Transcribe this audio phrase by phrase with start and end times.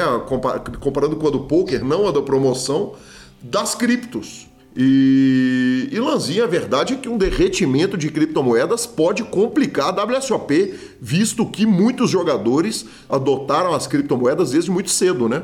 [0.81, 2.95] Comparando com a do poker, não a da promoção,
[3.43, 4.47] das criptos.
[4.77, 10.79] E, e Lanzinha, a verdade é que um derretimento de criptomoedas pode complicar a WSOP,
[11.01, 15.43] visto que muitos jogadores adotaram as criptomoedas desde muito cedo, né?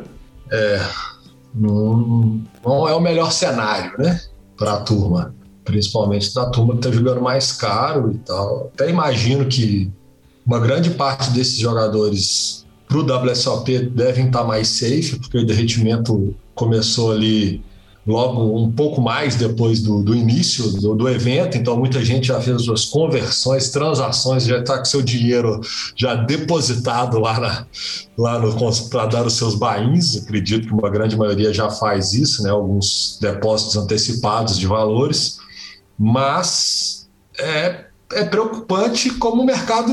[0.52, 0.86] É,
[1.52, 4.20] não, não é o melhor cenário, né?
[4.56, 8.70] Para a turma, principalmente da turma que está jogando mais caro e tal.
[8.74, 9.90] Até imagino que
[10.46, 15.46] uma grande parte desses jogadores para o WSOP devem estar tá mais safe, porque o
[15.46, 17.62] derretimento começou ali
[18.06, 22.40] logo um pouco mais depois do, do início do, do, evento, então muita gente já
[22.40, 25.60] fez suas conversões, transações, já está com seu dinheiro
[25.94, 27.66] já depositado lá,
[28.18, 28.42] lá
[28.90, 30.16] para dar os seus bains.
[30.16, 32.50] Acredito que uma grande maioria já faz isso, né?
[32.50, 35.38] alguns depósitos antecipados de valores,
[35.96, 37.08] mas
[37.38, 39.92] é, é preocupante como o mercado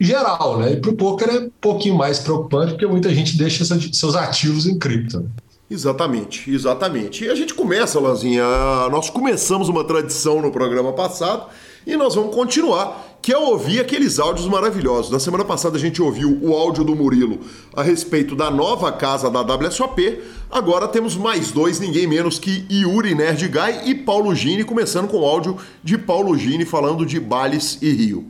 [0.00, 0.72] geral, né?
[0.72, 4.66] E para o poker é um pouquinho mais preocupante, porque muita gente deixa seus ativos
[4.66, 5.28] em cripto.
[5.70, 7.24] Exatamente, exatamente.
[7.24, 8.44] E a gente começa, Lanzinha,
[8.90, 11.46] nós começamos uma tradição no programa passado
[11.86, 15.10] e nós vamos continuar, que é ouvir aqueles áudios maravilhosos.
[15.10, 17.40] Na semana passada a gente ouviu o áudio do Murilo
[17.74, 20.20] a respeito da nova casa da WSOP.
[20.50, 25.20] Agora temos mais dois, ninguém menos que Yuri Nerd Guy e Paulo Gini, começando com
[25.20, 28.26] o áudio de Paulo Gini falando de Bales e Rio.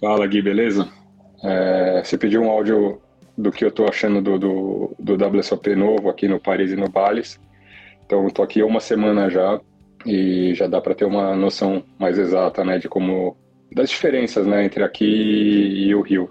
[0.00, 0.88] Fala Gui, beleza?
[1.42, 3.00] É, você pediu um áudio
[3.36, 6.88] do que eu estou achando do, do, do WSOP novo aqui no Paris e no
[6.88, 7.40] Bales.
[8.06, 9.60] Então, estou aqui uma semana já
[10.06, 13.36] e já dá para ter uma noção mais exata, né, de como
[13.72, 16.30] das diferenças, né, entre aqui e o Rio.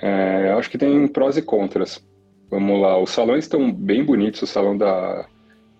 [0.00, 2.04] É, acho que tem prós e contras.
[2.50, 5.26] Vamos lá, os salões estão bem bonitos, o salão da,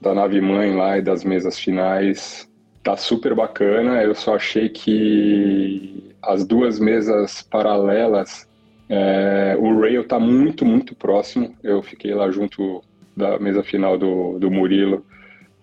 [0.00, 2.49] da nave mãe lá e das mesas finais
[2.82, 4.03] tá super bacana.
[4.03, 8.49] Eu só achei que as duas mesas paralelas
[8.88, 11.55] é, o Rail está muito, muito próximo.
[11.62, 12.82] Eu fiquei lá junto
[13.17, 15.05] da mesa final do, do Murilo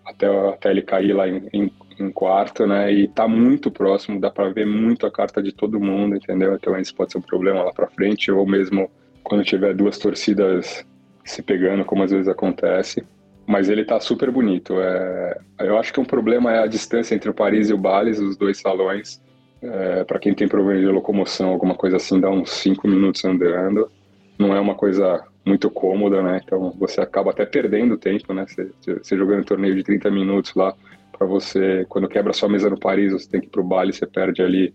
[0.05, 2.91] até, até ele cair lá em, em, em quarto, né?
[2.91, 6.53] E está muito próximo, dá para ver muito a carta de todo mundo, entendeu?
[6.53, 8.89] Então isso pode ser um problema lá para frente, ou mesmo
[9.23, 10.85] quando tiver duas torcidas
[11.23, 13.03] se pegando, como às vezes acontece.
[13.47, 14.79] Mas ele está super bonito.
[14.79, 18.19] É, eu acho que um problema é a distância entre o Paris e o Bales,
[18.19, 19.21] os dois salões.
[19.61, 23.89] É, para quem tem problema de locomoção, alguma coisa assim, dá uns 5 minutos andando.
[24.37, 26.41] Não é uma coisa muito cômoda, né?
[26.43, 28.45] Então você acaba até perdendo tempo, né?
[28.47, 30.73] Você, você jogando um torneio de 30 minutos lá,
[31.17, 34.05] para você, quando quebra sua mesa no Paris, você tem que ir pro baile, você
[34.05, 34.73] perde ali,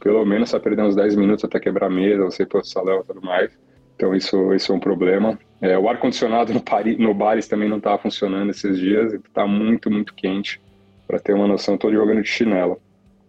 [0.00, 2.64] pelo menos você vai perder uns 10 minutos até quebrar a mesa, você ir pro
[2.64, 3.50] salão e tudo mais.
[3.96, 5.38] Então isso, isso é um problema.
[5.60, 6.62] É, o ar-condicionado no,
[6.98, 10.60] no Bares também não estava funcionando esses dias, está muito, muito quente.
[11.06, 12.80] Para ter uma noção, estou jogando de chinelo.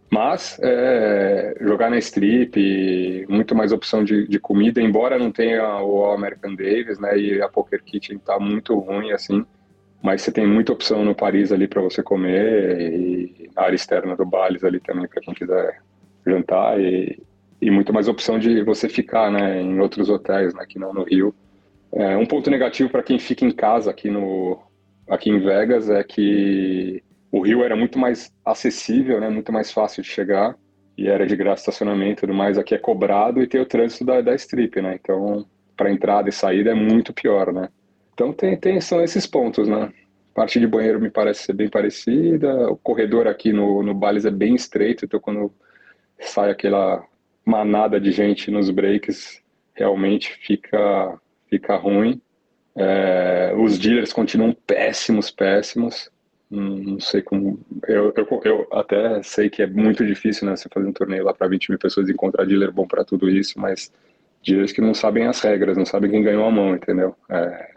[0.10, 6.12] Mas é, jogar na strip, muito mais opção de, de, comida, embora não tenha o
[6.12, 7.18] American Davis, né?
[7.18, 9.46] E a Poker Kitchen está muito ruim, assim.
[10.02, 14.16] Mas você tem muita opção no Paris ali para você comer e na área externa
[14.16, 15.80] do Bales ali também para quem quiser
[16.26, 17.22] jantar e,
[17.62, 19.62] e muito mais opção de você ficar, né?
[19.62, 20.66] Em outros hotéis, né?
[20.68, 21.36] Que não no Rio.
[21.94, 24.60] É, um ponto negativo para quem fica em casa aqui no
[25.08, 29.30] aqui em Vegas é que o Rio era muito mais acessível, né?
[29.30, 30.56] Muito mais fácil de chegar
[30.98, 32.58] e era de graça estacionamento e tudo mais.
[32.58, 34.98] Aqui é cobrado e tem o trânsito da, da strip, né?
[35.02, 35.46] Então,
[35.76, 37.70] para entrada e saída é muito pior, né?
[38.14, 39.92] Então tem, tem são esses pontos, né?
[40.34, 42.70] Parte de banheiro me parece ser bem parecida.
[42.70, 45.52] O corredor aqui no, no Bales é bem estreito, então quando
[46.20, 47.04] sai aquela
[47.46, 49.42] manada de gente nos breaks,
[49.74, 51.20] realmente fica,
[51.50, 52.22] fica ruim.
[52.76, 56.10] É, os dealers continuam péssimos, péssimos.
[56.50, 57.60] Não sei como.
[57.88, 60.56] Eu, eu, eu, até sei que é muito difícil, né?
[60.56, 63.30] Você fazer um torneio lá para 20 mil pessoas e encontrar dealer bom para tudo
[63.30, 63.92] isso, mas
[64.46, 67.16] dealers que não sabem as regras, não sabem quem ganhou a mão, entendeu?
[67.30, 67.71] É,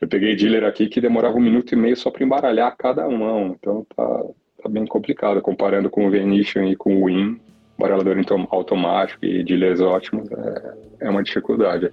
[0.00, 3.56] eu peguei dealer aqui que demorava um minuto e meio só para embaralhar cada mão,
[3.58, 4.24] então tá,
[4.62, 5.42] tá bem complicado.
[5.42, 7.38] Comparando com o Venetian e com o Win,
[7.78, 8.16] baralhador
[8.50, 11.92] automático e dealers ótimos, é, é uma dificuldade.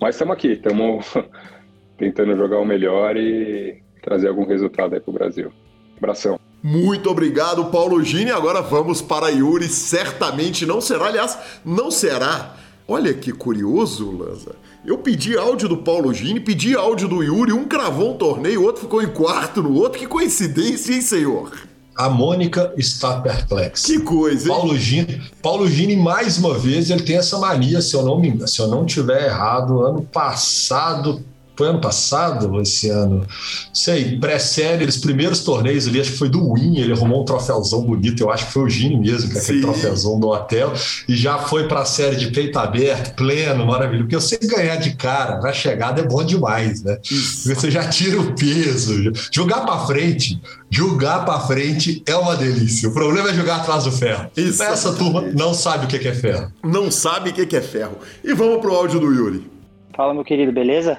[0.00, 1.14] Mas estamos aqui, estamos
[1.98, 5.52] tentando jogar o melhor e trazer algum resultado aí para o Brasil.
[5.96, 6.38] Abração.
[6.62, 8.30] Muito obrigado, Paulo Gini.
[8.30, 9.66] Agora vamos para Yuri.
[9.66, 12.54] Certamente não será, aliás, não será.
[12.86, 14.56] Olha que curioso, Lanza.
[14.88, 18.64] Eu pedi áudio do Paulo Gini, pedi áudio do Yuri, um cravou um torneio, o
[18.64, 19.98] outro ficou em quarto no outro.
[19.98, 21.52] Que coincidência, hein, senhor?
[21.94, 23.86] A Mônica está perplexa.
[23.86, 24.56] Que coisa, hein?
[24.56, 28.48] Paulo Gini, Paulo Gini, mais uma vez, ele tem essa mania, se eu não me
[28.48, 31.22] se eu não tiver errado, ano passado
[31.58, 33.26] foi ano passado esse ano?
[33.74, 37.82] Sei, pré-série, os primeiros torneios ali, acho que foi do Win, ele arrumou um troféuzão
[37.82, 40.72] bonito, eu acho que foi o Gini mesmo, que é aquele troféuzão do hotel,
[41.08, 44.76] e já foi para a série de peito aberto, pleno, maravilhoso, porque eu sei ganhar
[44.76, 46.96] de cara na chegada é bom demais, né?
[47.02, 47.52] Isso.
[47.52, 50.40] Você já tira o peso, jogar para frente,
[50.70, 52.88] jogar para frente é uma delícia.
[52.88, 54.30] O problema é jogar atrás do ferro.
[54.36, 54.62] Isso.
[54.62, 56.52] Essa turma não sabe o que é ferro.
[56.62, 57.98] Não sabe o que é ferro.
[58.22, 59.50] E vamos pro áudio do Yuri.
[59.96, 60.98] Fala, meu querido, beleza?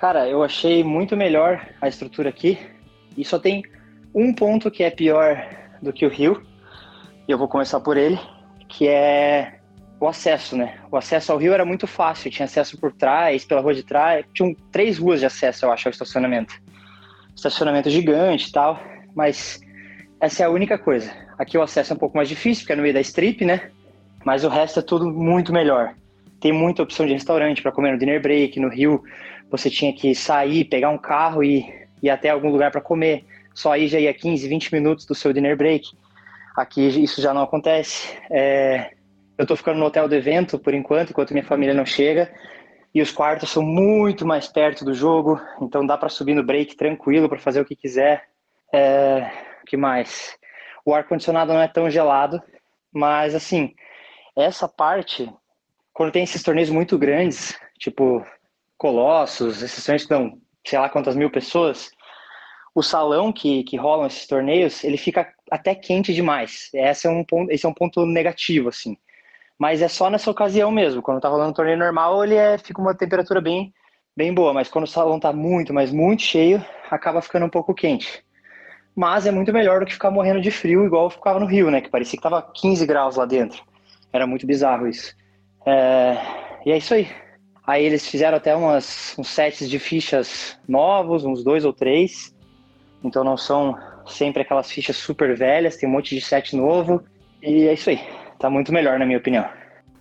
[0.00, 2.58] Cara, eu achei muito melhor a estrutura aqui
[3.18, 3.62] e só tem
[4.14, 5.46] um ponto que é pior
[5.82, 6.42] do que o Rio,
[7.28, 8.18] e eu vou começar por ele,
[8.66, 9.60] que é
[10.00, 10.78] o acesso, né?
[10.90, 14.24] O acesso ao rio era muito fácil, tinha acesso por trás, pela rua de trás,
[14.32, 16.54] tinham três ruas de acesso, eu acho, ao estacionamento.
[17.36, 18.80] Estacionamento gigante e tal,
[19.14, 19.60] mas
[20.18, 21.12] essa é a única coisa.
[21.38, 23.70] Aqui o acesso é um pouco mais difícil, porque é no meio da strip, né?
[24.24, 25.94] Mas o resto é tudo muito melhor.
[26.40, 29.04] Tem muita opção de restaurante para comer no dinner break, no Rio
[29.50, 31.66] você tinha que sair, pegar um carro e
[32.02, 33.24] ir até algum lugar para comer.
[33.52, 35.90] Só aí já ia 15, 20 minutos do seu dinner break.
[36.56, 38.16] Aqui isso já não acontece.
[38.30, 38.92] É,
[39.36, 42.32] eu estou ficando no hotel do evento por enquanto, enquanto minha família não chega.
[42.94, 46.76] E os quartos são muito mais perto do jogo, então dá para subir no break
[46.76, 48.24] tranquilo para fazer o que quiser.
[48.72, 49.30] É,
[49.66, 50.36] que mais?
[50.84, 52.42] O ar condicionado não é tão gelado,
[52.92, 53.72] mas assim,
[54.36, 55.32] essa parte,
[55.92, 58.26] quando tem esses torneios muito grandes, tipo
[58.80, 61.90] Colossos, esses torneios que dão sei lá quantas mil pessoas,
[62.74, 66.70] o salão que, que rolam esses torneios, ele fica até quente demais.
[66.72, 68.96] Esse é um ponto, esse é um ponto negativo, assim.
[69.58, 71.02] Mas é só nessa ocasião mesmo.
[71.02, 73.74] Quando tá rolando um torneio normal, ele é, fica uma temperatura bem,
[74.16, 74.54] bem boa.
[74.54, 78.24] Mas quando o salão tá muito, mas muito cheio, acaba ficando um pouco quente.
[78.96, 81.82] Mas é muito melhor do que ficar morrendo de frio, igual ficava no Rio, né?
[81.82, 83.62] Que parecia que tava 15 graus lá dentro.
[84.10, 85.14] Era muito bizarro isso.
[85.66, 86.16] É...
[86.64, 87.08] E é isso aí.
[87.70, 92.34] Aí eles fizeram até umas, uns sets de fichas novos, uns dois ou três.
[93.04, 97.00] Então não são sempre aquelas fichas super velhas, tem um monte de set novo.
[97.40, 98.00] E é isso aí.
[98.40, 99.44] Tá muito melhor, na minha opinião.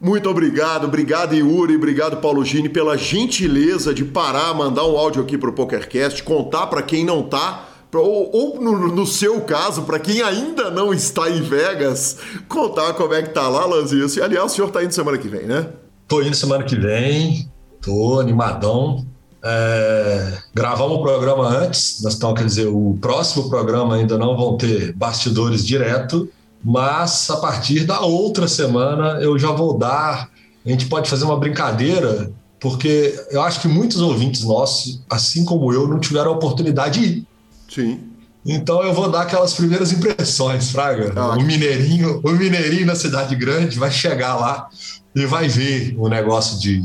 [0.01, 5.37] Muito obrigado, obrigado Yuri, obrigado Paulo Gini pela gentileza de parar, mandar um áudio aqui
[5.37, 10.23] pro PokerCast, contar para quem não tá, ou, ou no, no, seu caso, para quem
[10.23, 14.07] ainda não está em Vegas, contar como é que tá lá, Lanzinho.
[14.23, 15.67] Aliás, o senhor tá indo semana que vem, né?
[16.07, 17.47] Tô indo semana que vem,
[17.81, 19.05] Tô animadão.
[19.41, 24.91] É, gravamos o programa antes, estamos, quer dizer, o próximo programa ainda não vão ter
[24.93, 26.29] bastidores direto,
[26.63, 30.29] mas a partir da outra semana eu já vou dar.
[30.65, 35.71] A gente pode fazer uma brincadeira, porque eu acho que muitos ouvintes nossos, assim como
[35.73, 37.27] eu, não tiveram a oportunidade de ir.
[37.73, 37.99] Sim.
[38.45, 41.13] Então eu vou dar aquelas primeiras impressões, Fraga.
[41.15, 44.67] Ah, o mineirinho, o mineirinho na cidade grande vai chegar lá
[45.15, 46.83] e vai ver o negócio de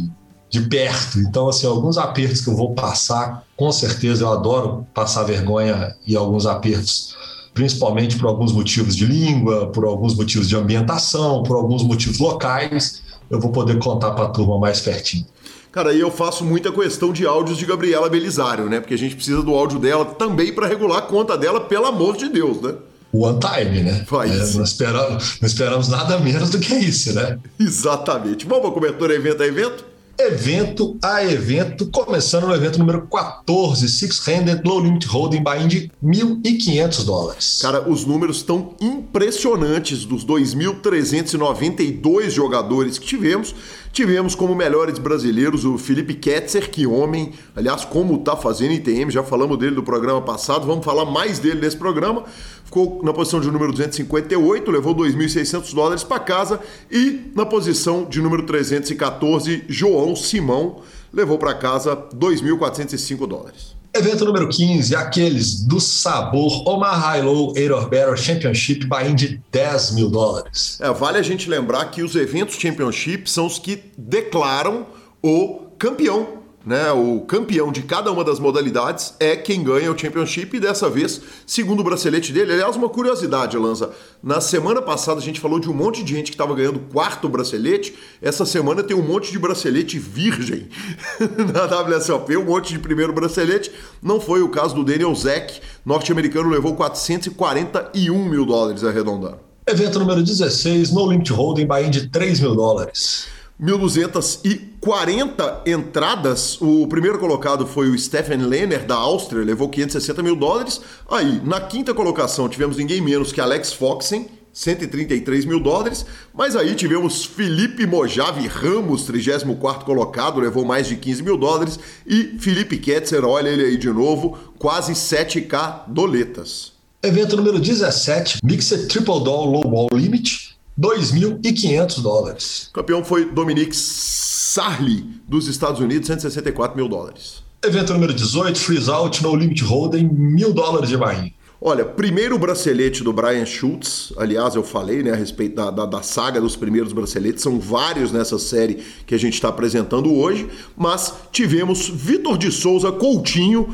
[0.54, 1.18] de perto.
[1.18, 6.14] Então, assim, alguns apertos que eu vou passar, com certeza eu adoro passar vergonha e
[6.14, 7.16] alguns apertos,
[7.52, 13.02] principalmente por alguns motivos de língua, por alguns motivos de ambientação, por alguns motivos locais,
[13.28, 15.26] eu vou poder contar para a turma mais pertinho.
[15.72, 18.78] Cara, aí eu faço muita questão de áudios de Gabriela Belisário, né?
[18.78, 22.16] Porque a gente precisa do áudio dela também para regular a conta dela, pelo amor
[22.16, 22.74] de Deus, né?
[23.12, 24.04] One time, né?
[24.06, 24.30] Faz.
[24.30, 27.40] É, não, esperamos, não esperamos nada menos do que isso, né?
[27.58, 28.46] Exatamente.
[28.46, 29.93] Vamos para cobertura evento a evento?
[30.18, 35.90] Evento a evento, começando no evento número 14, Six Handed Low Limit Holding Buy-in de
[36.02, 37.58] 1.500 dólares.
[37.60, 43.54] Cara, os números estão impressionantes dos 2.392 jogadores que tivemos.
[43.94, 49.22] Tivemos como melhores brasileiros o Felipe Ketzer, que homem, aliás, como tá fazendo ITM, já
[49.22, 52.24] falamos dele do programa passado, vamos falar mais dele nesse programa.
[52.64, 56.58] Ficou na posição de número 258, levou 2.600 dólares para casa
[56.90, 60.80] e na posição de número 314, João Simão
[61.12, 63.73] levou para casa 2.405 dólares.
[63.96, 69.92] Evento número 15, aqueles do sabor Omar High Low Air Battle Championship buy de 10
[69.92, 70.80] mil dólares.
[70.80, 74.84] É, vale a gente lembrar que os eventos Championship são os que declaram
[75.22, 80.56] o campeão né, o campeão de cada uma das modalidades é quem ganha o Championship
[80.56, 82.52] e dessa vez, segundo o bracelete dele.
[82.52, 83.90] Aliás, uma curiosidade, Lanza.
[84.22, 87.28] Na semana passada a gente falou de um monte de gente que estava ganhando quarto
[87.28, 87.94] bracelete.
[88.22, 90.68] Essa semana tem um monte de bracelete virgem
[91.52, 93.70] na WSOP, um monte de primeiro bracelete.
[94.02, 99.38] Não foi o caso do Daniel Zeck, norte-americano, levou 441 mil dólares arredondando.
[99.66, 103.26] Evento número 16, No Limit Holding, buy de 3 mil dólares.
[103.60, 106.60] 1.240 entradas.
[106.60, 110.80] O primeiro colocado foi o Stephen Lehner, da Áustria, levou 560 mil dólares.
[111.08, 116.04] Aí, na quinta colocação, tivemos ninguém menos que Alex Foxen, 133 mil dólares.
[116.32, 121.78] Mas aí tivemos Felipe Mojave Ramos, 34 colocado, levou mais de 15 mil dólares.
[122.06, 126.72] E Felipe Ketzer, olha ele aí de novo, quase 7K doletas.
[127.02, 130.53] Evento número 17, Mixed Triple Doll Low Ball Limit.
[130.78, 132.68] 2.500 dólares.
[132.70, 137.44] O campeão foi Dominique Sarli, dos Estados Unidos, 164 mil dólares.
[137.64, 141.32] Evento número 18, Freeze Out No Limit Holding, mil dólares de Bahia.
[141.66, 146.02] Olha, primeiro bracelete do Brian Schultz, aliás, eu falei né, a respeito da, da, da
[146.02, 151.14] saga dos primeiros braceletes, são vários nessa série que a gente está apresentando hoje, mas
[151.32, 153.72] tivemos Vitor de Souza Coutinho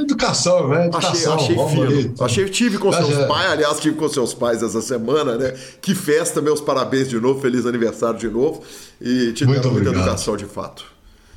[0.00, 0.86] Educação, né?
[0.86, 2.14] Educação, achei, achei fino.
[2.20, 3.26] Achei, tive com seus é.
[3.26, 5.54] pais, aliás, tive com seus pais essa semana, né?
[5.80, 8.62] Que festa, meus parabéns de novo, feliz aniversário de novo.
[9.00, 10.84] E tive muita educação de fato.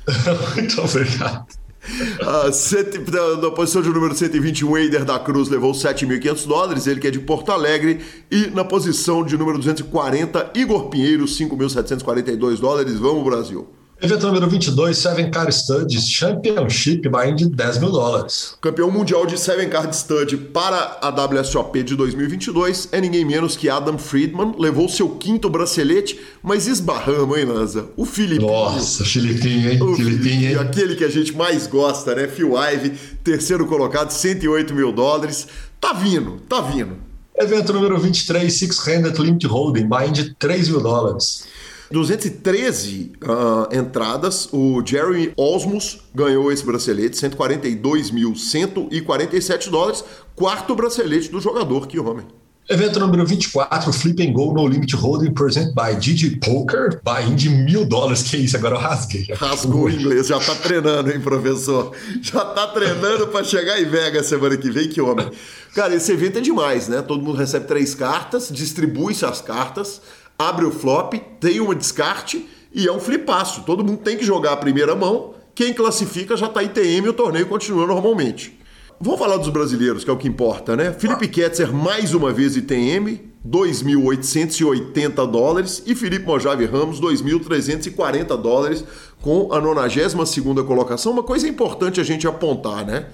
[0.54, 1.46] Muito obrigado.
[1.88, 2.98] Uh, cento,
[3.40, 7.20] na posição de número 121, Eider da Cruz levou 7.500 dólares, ele que é de
[7.20, 8.00] Porto Alegre.
[8.30, 12.98] E na posição de número 240, Igor Pinheiro, 5.742 dólares.
[12.98, 13.68] Vamos, Brasil.
[14.00, 18.54] Evento número 22, Seven Card Studies Championship, buying de 10 mil dólares.
[18.60, 23.68] Campeão mundial de Seven Card Stud para a WSOP de 2022 é ninguém menos que
[23.68, 24.54] Adam Friedman.
[24.56, 27.86] Levou seu quinto bracelete, mas esbarramos, hein, Lanza?
[27.96, 28.48] O Filipinho.
[28.48, 29.82] Nossa, Filipinho, hein?
[29.82, 30.58] O Filipinho, hein?
[30.58, 32.28] Aquele que a gente mais gosta, né?
[32.28, 32.90] Phil Ive,
[33.24, 35.48] terceiro colocado, 108 mil dólares.
[35.80, 37.08] Tá vindo, tá vindo.
[37.34, 41.46] Evento número 23, Six Handed Limit Holding, buying de 3 mil dólares.
[41.90, 50.04] 213 uh, entradas, o Jerry Osmus ganhou esse bracelete, 142.147 dólares,
[50.36, 52.26] quarto bracelete do jogador, que homem.
[52.70, 57.48] Evento número 24, Flip and Go No Limit Holding Present by Digi Poker, buy de
[57.48, 58.24] mil dólares.
[58.24, 59.26] Que isso, agora eu rasguei.
[59.32, 61.92] Rasgou o inglês, já tá treinando, hein, professor?
[62.20, 65.30] Já tá treinando para chegar em Vegas semana que vem, que homem.
[65.74, 67.00] Cara, esse evento é demais, né?
[67.00, 70.02] Todo mundo recebe três cartas, distribui-se as cartas,
[70.38, 73.64] abre o flop, tem uma descarte e é um flipaço.
[73.64, 75.34] Todo mundo tem que jogar a primeira mão.
[75.54, 78.56] Quem classifica já está ITM e o torneio continua normalmente.
[79.00, 80.92] Vamos falar dos brasileiros, que é o que importa, né?
[80.92, 85.82] Felipe Ketzer, mais uma vez ITM, 2.880 dólares.
[85.86, 88.84] E Felipe Mojave Ramos, 2.340 dólares,
[89.20, 91.12] com a 92ª colocação.
[91.12, 93.06] Uma coisa importante a gente apontar, né?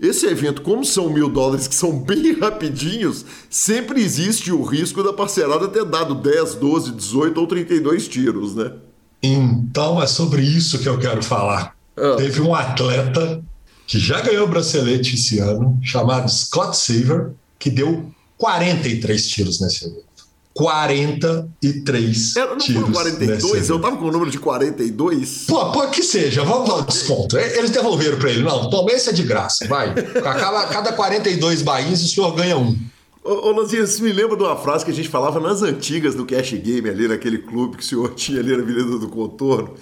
[0.00, 5.12] Esse evento, como são mil dólares que são bem rapidinhos, sempre existe o risco da
[5.12, 8.72] parcelada ter dado 10, 12, 18 ou 32 tiros, né?
[9.20, 11.74] Então é sobre isso que eu quero falar.
[11.96, 12.14] Ah.
[12.16, 13.42] Teve um atleta
[13.88, 19.86] que já ganhou o bracelete esse ano, chamado Scott Saver, que deu 43 tiros nesse
[19.86, 20.07] evento.
[20.58, 22.82] 43 Era, não tiros.
[22.82, 23.68] Foi 42?
[23.70, 25.44] Eu tava com o número de 42.
[25.46, 27.38] Pô, pô, que seja, vamos dar um desconto.
[27.38, 28.42] Eles devolveram para ele.
[28.42, 29.94] Não, toma esse é de graça, vai.
[29.94, 32.76] Cada, cada 42 bainhas o senhor ganha um.
[33.22, 36.16] Ô, ô Lanzinha, você me lembra de uma frase que a gente falava nas antigas
[36.16, 39.74] do Cash Game ali, naquele clube que o senhor tinha ali na Avenida do Contorno?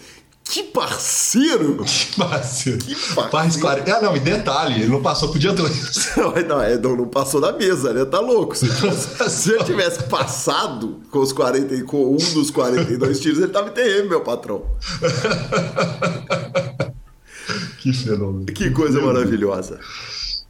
[0.49, 1.85] Que parceiro!
[1.85, 2.79] Que parceiro!
[2.79, 2.95] Que
[3.31, 3.85] parceiro!
[3.95, 6.17] Ah, não, e detalhe, ele não passou pro dia 2.
[6.47, 8.05] Não, é, não, não passou da mesa, né?
[8.05, 8.57] Tá louco.
[8.57, 8.67] Se,
[9.29, 13.73] se eu tivesse passado com os 40, com um dos 42 tiros, ele tava em
[13.73, 14.65] TM, meu patrão.
[17.79, 18.47] que fenômeno.
[18.47, 19.81] Que coisa maravilhosa.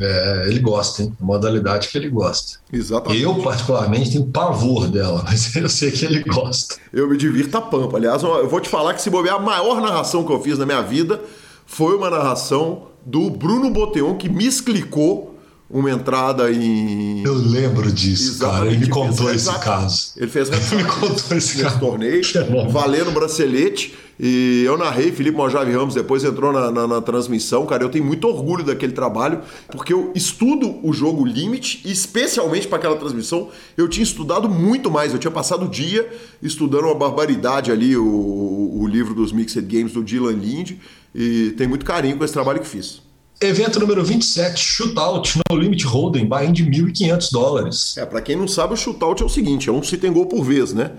[0.00, 1.12] É, ele gosta, hein?
[1.20, 2.58] A modalidade que ele gosta.
[2.72, 3.22] Exatamente.
[3.22, 6.76] Eu, particularmente, tenho pavor dela, mas eu sei que ele gosta.
[6.92, 7.96] Eu me divirto a pampa.
[7.98, 10.66] Aliás, eu vou te falar que se bobear, a maior narração que eu fiz na
[10.66, 11.20] minha vida
[11.66, 15.32] foi uma narração do Bruno Boteon, que me explicou
[15.68, 17.22] uma entrada em.
[17.24, 18.60] Eu lembro disso, Exatamente.
[18.60, 18.70] cara.
[18.70, 20.12] Ele me contou esse caso.
[20.16, 21.78] Ele fez Ele me contou esse caso.
[21.78, 22.22] torneio,
[22.70, 23.94] valendo bracelete.
[24.24, 27.66] E eu narrei, Felipe Mojave Ramos depois entrou na, na, na, transmissão.
[27.66, 32.68] Cara, eu tenho muito orgulho daquele trabalho, porque eu estudo o jogo Limit, e especialmente
[32.68, 35.12] para aquela transmissão, eu tinha estudado muito mais.
[35.12, 36.08] Eu tinha passado o dia
[36.40, 40.74] estudando uma barbaridade ali, o, o livro dos Mixed Games do Dylan Lind,
[41.12, 43.02] e tenho muito carinho com esse trabalho que fiz.
[43.40, 47.96] Evento número 27, Shootout no Limit Holding, buy de 1.500 dólares.
[47.98, 50.26] É, para quem não sabe, o Shootout é o seguinte, é um se tem gol
[50.26, 50.92] por vez, né?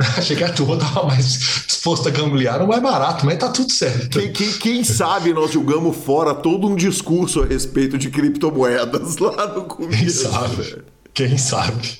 [0.16, 4.18] Achei que a turma estava mais disposta a gamblear, mais barato, mas tá tudo certo.
[4.18, 9.46] Quem, quem, quem, sabe nós julgamos fora todo um discurso a respeito de criptomoedas lá
[9.54, 9.98] no começo.
[9.98, 10.84] Quem sabe?
[11.12, 11.98] Quem sabe?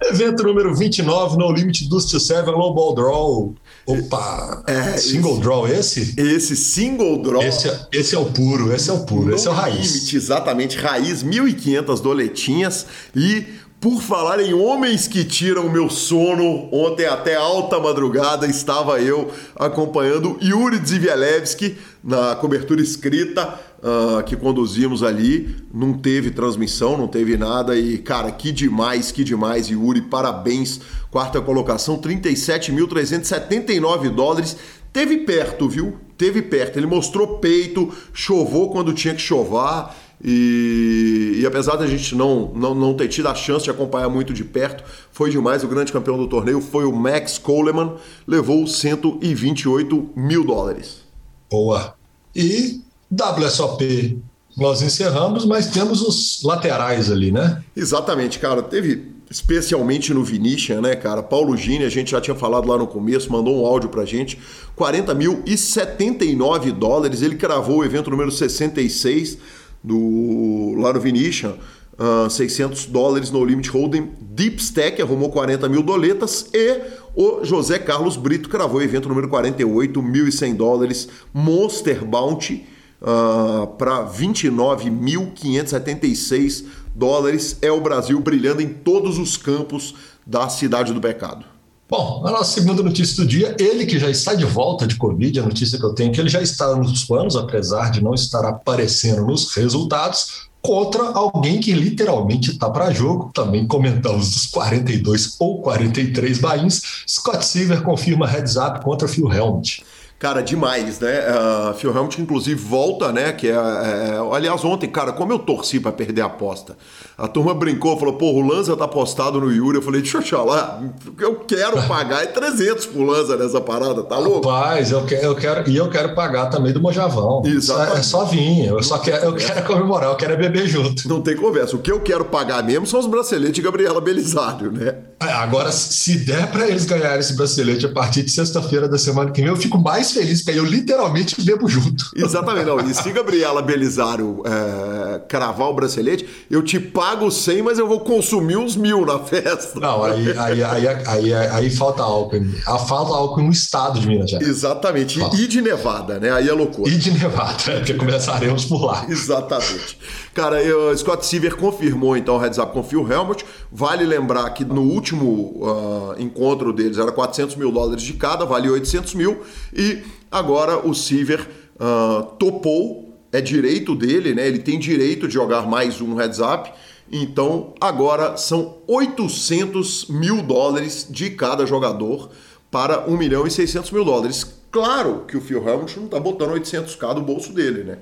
[0.00, 3.54] Evento número 29, No Limit Dust to Seven, Low Ball Draw.
[3.88, 4.62] Opa!
[4.66, 6.14] É, single esse, draw esse?
[6.18, 7.42] Esse single draw.
[7.42, 9.94] Esse, é, esse é o puro, esse é o puro, esse é o raiz.
[9.94, 13.46] Limite, exatamente, raiz, 1.500 doletinhas e
[13.80, 20.36] por falar em homens que tiram meu sono, ontem até alta madrugada estava eu acompanhando
[20.42, 25.56] Yuri Zivielewski na cobertura escrita uh, que conduzimos ali.
[25.72, 30.80] Não teve transmissão, não teve nada e, cara, que demais, que demais, Yuri, parabéns.
[31.10, 34.56] Quarta colocação, 37.379 dólares.
[34.92, 35.96] Teve perto, viu?
[36.16, 36.78] Teve perto.
[36.78, 39.96] Ele mostrou peito, chovou quando tinha que chovar.
[40.22, 44.34] E, e, apesar da gente não, não, não ter tido a chance de acompanhar muito
[44.34, 45.62] de perto, foi demais.
[45.62, 47.94] O grande campeão do torneio foi o Max Coleman,
[48.26, 51.02] levou 128 mil dólares.
[51.48, 51.94] Boa.
[52.34, 54.22] E WSOP
[54.58, 57.62] nós encerramos, mas temos os laterais ali, né?
[57.76, 58.60] Exatamente, cara.
[58.60, 61.22] Teve especialmente no Vinicius, né, cara?
[61.22, 64.38] Paulo Gini, a gente já tinha falado lá no começo, mandou um áudio pra gente.
[64.74, 67.22] 40 mil e 79 dólares.
[67.22, 69.38] Ele cravou o evento número 66
[69.84, 71.54] do lá no Vinicius,
[71.96, 74.10] uh, 600 dólares no Limit Hold'em.
[74.20, 76.80] Deep Stack arrumou 40 mil doletas e
[77.14, 81.08] o José Carlos Brito cravou o evento número 48, 1.100 dólares.
[81.32, 82.66] Monster Bounty
[83.00, 87.58] uh, para 29.576 dólares.
[87.62, 89.94] É o Brasil brilhando em todos os campos
[90.26, 91.44] da cidade do pecado.
[91.90, 95.40] Bom, a nossa segunda notícia do dia, ele que já está de volta de Covid,
[95.40, 98.12] a notícia que eu tenho é que ele já está nos planos, apesar de não
[98.12, 103.30] estar aparecendo nos resultados, contra alguém que literalmente está para jogo.
[103.32, 106.82] Também comentamos dos 42 ou 43 bains.
[107.08, 109.82] Scott Silver confirma heads up contra Phil Helmut.
[110.18, 111.20] Cara, demais, né?
[111.30, 113.32] Uh, Phil Hamilton, inclusive, volta, né?
[113.32, 116.76] Que é, é, Aliás, ontem, cara, como eu torci para perder a aposta.
[117.16, 119.76] A turma brincou, falou, pô, o Lanza tá apostado no Yuri.
[119.76, 120.82] Eu falei, deixa eu te falar,
[121.20, 124.48] eu quero pagar é 300 pro Lanza nessa parada, tá louco?
[124.48, 127.42] Rapaz, eu quero, eu quero, e eu quero pagar também do Mojavão.
[127.44, 128.00] Exatamente.
[128.00, 131.08] É só vir, eu só quero, eu quero comemorar, eu quero é beber junto.
[131.08, 131.76] Não tem conversa.
[131.76, 134.96] O que eu quero pagar mesmo são os braceletes de Gabriela Belisário, né?
[135.20, 139.30] É, agora, se der para eles ganharem esse bracelete a partir de sexta-feira da semana
[139.30, 142.10] que vem, eu fico mais mais feliz, porque aí eu literalmente bebo junto.
[142.16, 142.80] Exatamente, não.
[142.80, 148.00] E se Gabriela Belisário é, cravar o bracelete, eu te pago 100, mas eu vou
[148.00, 149.78] consumir uns mil na festa.
[149.78, 152.44] Não, aí, aí, aí, aí, aí falta álcool.
[152.66, 154.48] A falta álcool no estado de Minas Gerais.
[154.48, 155.20] Exatamente.
[155.34, 156.32] E de Nevada, né?
[156.32, 156.90] Aí é loucura.
[156.90, 159.06] E de Nevada, porque começaremos por lá.
[159.08, 159.98] Exatamente.
[160.34, 163.44] Cara, eu, Scott Seaver confirmou então o heads up com Phil Helmut.
[163.70, 168.70] Vale lembrar que no último uh, encontro deles era 400 mil dólares de cada, vale
[168.70, 169.42] 800 mil.
[169.74, 174.48] E agora o Seaver uh, topou, é direito dele, né?
[174.48, 176.70] Ele tem direito de jogar mais um heads up.
[177.12, 182.30] Então agora são 800 mil dólares de cada jogador
[182.70, 184.58] para 1 milhão e 600 mil dólares.
[184.70, 187.98] Claro que o Phil não está botando 800k do bolso dele, né?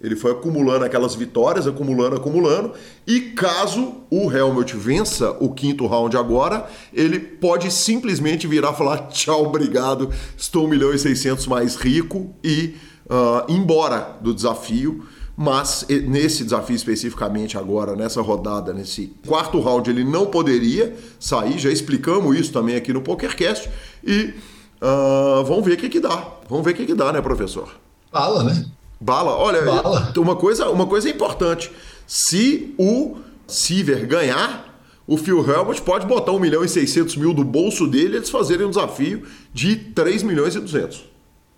[0.00, 2.72] Ele foi acumulando aquelas vitórias, acumulando, acumulando.
[3.06, 9.44] E caso o Helmut vença o quinto round agora, ele pode simplesmente virar falar: tchau,
[9.44, 15.04] obrigado, estou 1 milhão e 600 mais rico e uh, embora do desafio.
[15.36, 21.58] Mas nesse desafio especificamente agora, nessa rodada, nesse quarto round, ele não poderia sair.
[21.58, 23.70] Já explicamos isso também aqui no PokerCast.
[24.04, 24.34] E
[24.82, 26.26] uh, vamos ver o que, que dá.
[26.46, 27.70] Vamos ver o que, que dá, né, professor?
[28.12, 28.66] Fala, né?
[29.00, 30.12] Bala, olha, Bala.
[30.18, 31.72] uma coisa, uma coisa importante.
[32.06, 34.70] Se o Siver ganhar,
[35.06, 38.30] o Phil Helmut pode botar 1 milhão e 600 mil do bolso dele e eles
[38.30, 41.04] fazerem um desafio de 3 milhões e 200.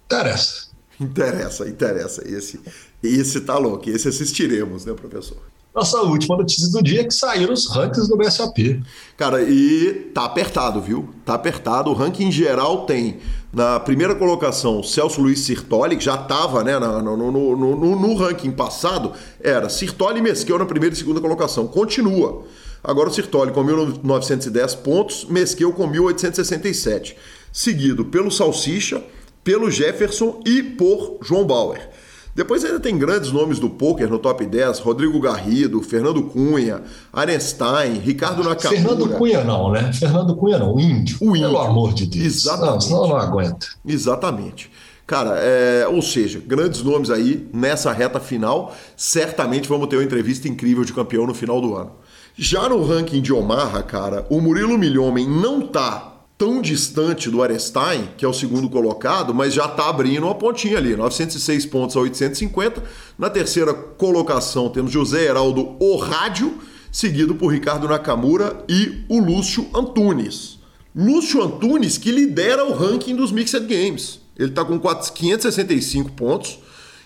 [0.07, 0.69] Interessa.
[1.01, 2.27] Interessa, interessa.
[2.27, 2.61] Esse,
[3.03, 3.91] esse tá louco.
[3.91, 5.39] Esse assistiremos, né, professor?
[5.75, 8.83] Nossa última notícia do dia é que saíram os rankings do BSOP.
[9.17, 11.09] Cara, e tá apertado, viu?
[11.25, 11.91] Tá apertado.
[11.91, 13.21] O ranking geral tem
[13.53, 18.51] na primeira colocação Celso Luiz Sirtoli, que já estava né, no, no, no, no, ranking
[18.51, 21.67] passado, era Sirtoli e Mesquel na primeira e segunda colocação.
[21.67, 22.45] Continua.
[22.83, 27.15] Agora o Sirtoli com 1.910 pontos, Mesquel com 1.867.
[27.53, 29.05] Seguido pelo Salsicha,
[29.45, 31.91] pelo Jefferson e por João Bauer.
[32.35, 37.99] Depois ainda tem grandes nomes do poker no top 10, Rodrigo Garrido, Fernando Cunha, Arenstein,
[37.99, 38.81] Ricardo Nakamura.
[38.81, 39.93] Fernando Cunha não, né?
[39.93, 41.19] Fernando Cunha não, o índio.
[41.21, 41.51] O índio.
[41.51, 42.25] Pelo amor de Deus.
[42.25, 42.73] Exatamente.
[42.73, 43.67] Não, senão não aguenta.
[43.87, 44.71] Exatamente.
[45.07, 48.75] Cara, é, ou seja, grandes nomes aí nessa reta final.
[48.97, 51.93] Certamente vamos ter uma entrevista incrível de campeão no final do ano.
[52.35, 56.12] Já no ranking de Omaha, cara, o Murilo Milhomem não tá
[56.43, 60.77] tão distante do Arestein, que é o segundo colocado, mas já está abrindo uma pontinha
[60.77, 62.83] ali, 906 pontos a 850.
[63.17, 66.59] Na terceira colocação temos José Heraldo O Rádio,
[66.91, 70.59] seguido por Ricardo Nakamura e o Lúcio Antunes.
[70.93, 74.19] Lúcio Antunes que lidera o ranking dos Mixed Games.
[74.37, 76.59] Ele está com 565 pontos.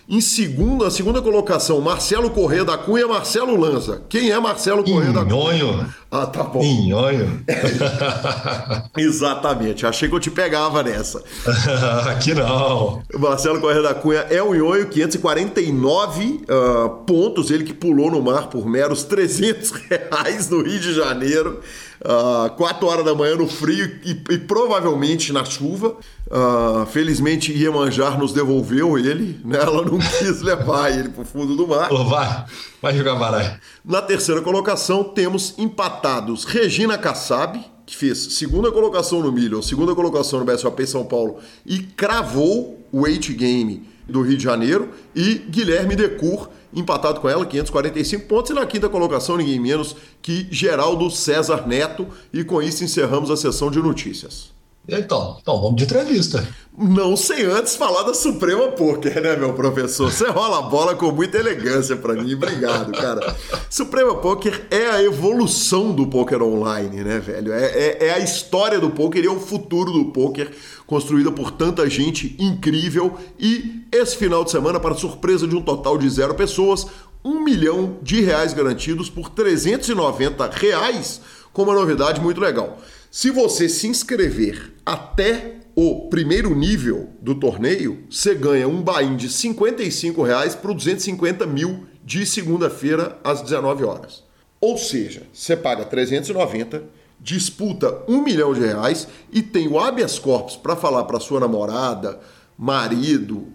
[0.09, 4.01] Em segunda, a segunda colocação, Marcelo Corrêa da Cunha, Marcelo Lanza.
[4.09, 5.93] Quem é Marcelo Corrêa da Cunha?
[6.09, 6.63] Ah, tá bom.
[6.63, 7.43] Inhonho.
[8.97, 11.21] Exatamente, achei que eu te pegava nessa.
[12.09, 13.03] Aqui não.
[13.19, 18.47] Marcelo Corrêa da Cunha é o Inhonho, 549 uh, pontos, ele que pulou no mar
[18.47, 21.59] por meros 300 reais no Rio de Janeiro.
[21.99, 25.95] Uh, 4 horas da manhã no frio e, e provavelmente na chuva.
[26.29, 29.57] Uh, felizmente Iemanjar nos devolveu ele, né?
[29.59, 31.89] Ela não quis levar ele para o fundo do mar.
[31.89, 32.45] Vai,
[32.81, 33.59] vai jogar baralho.
[33.83, 40.39] Na terceira colocação temos empatados Regina Kassab, que fez segunda colocação no Million, segunda colocação
[40.39, 45.95] no BSOP São Paulo e cravou o 8 Game do Rio de Janeiro, e Guilherme
[45.95, 51.67] Decur, empatado com ela, 545 pontos, e na quinta colocação, ninguém menos que Geraldo César
[51.67, 54.56] Neto, e com isso encerramos a sessão de notícias.
[54.89, 56.47] Então, então, vamos de entrevista.
[56.77, 60.09] Não sem antes falar da Suprema Poker, né, meu professor?
[60.09, 62.35] Você rola a bola com muita elegância para mim.
[62.35, 63.35] Obrigado, cara.
[63.69, 67.51] Suprema Poker é a evolução do poker online, né, velho?
[67.51, 70.51] É, é, é a história do poker e é o futuro do poker,
[70.85, 73.17] construída por tanta gente incrível.
[73.37, 76.87] E esse final de semana, para surpresa de um total de zero pessoas,
[77.25, 81.19] um milhão de reais garantidos por 390 reais,
[81.51, 82.77] com uma novidade muito legal.
[83.11, 89.27] Se você se inscrever até o primeiro nível do torneio, você ganha um buy-in de
[89.27, 94.23] 55 reais para 250 mil de segunda-feira às 19 horas.
[94.61, 96.83] Ou seja, você paga 390,
[97.19, 102.17] disputa um milhão de reais e tem o habeas corpus para falar para sua namorada,
[102.57, 103.49] marido,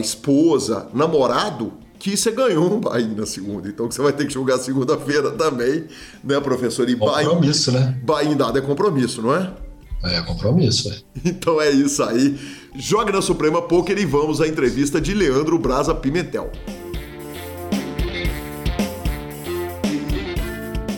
[0.00, 3.68] esposa, namorado que você ganhou um buy na segunda.
[3.68, 5.84] Então que você vai ter que jogar segunda-feira também,
[6.24, 6.88] né, professor?
[6.88, 8.00] E compromisso, buy né?
[8.02, 9.67] Buy dado é compromisso, não é?
[10.04, 10.90] É, compromisso.
[10.92, 11.28] É.
[11.28, 12.38] Então é isso aí.
[12.76, 16.50] Jogue na Suprema Poker e vamos à entrevista de Leandro Braza Pimentel.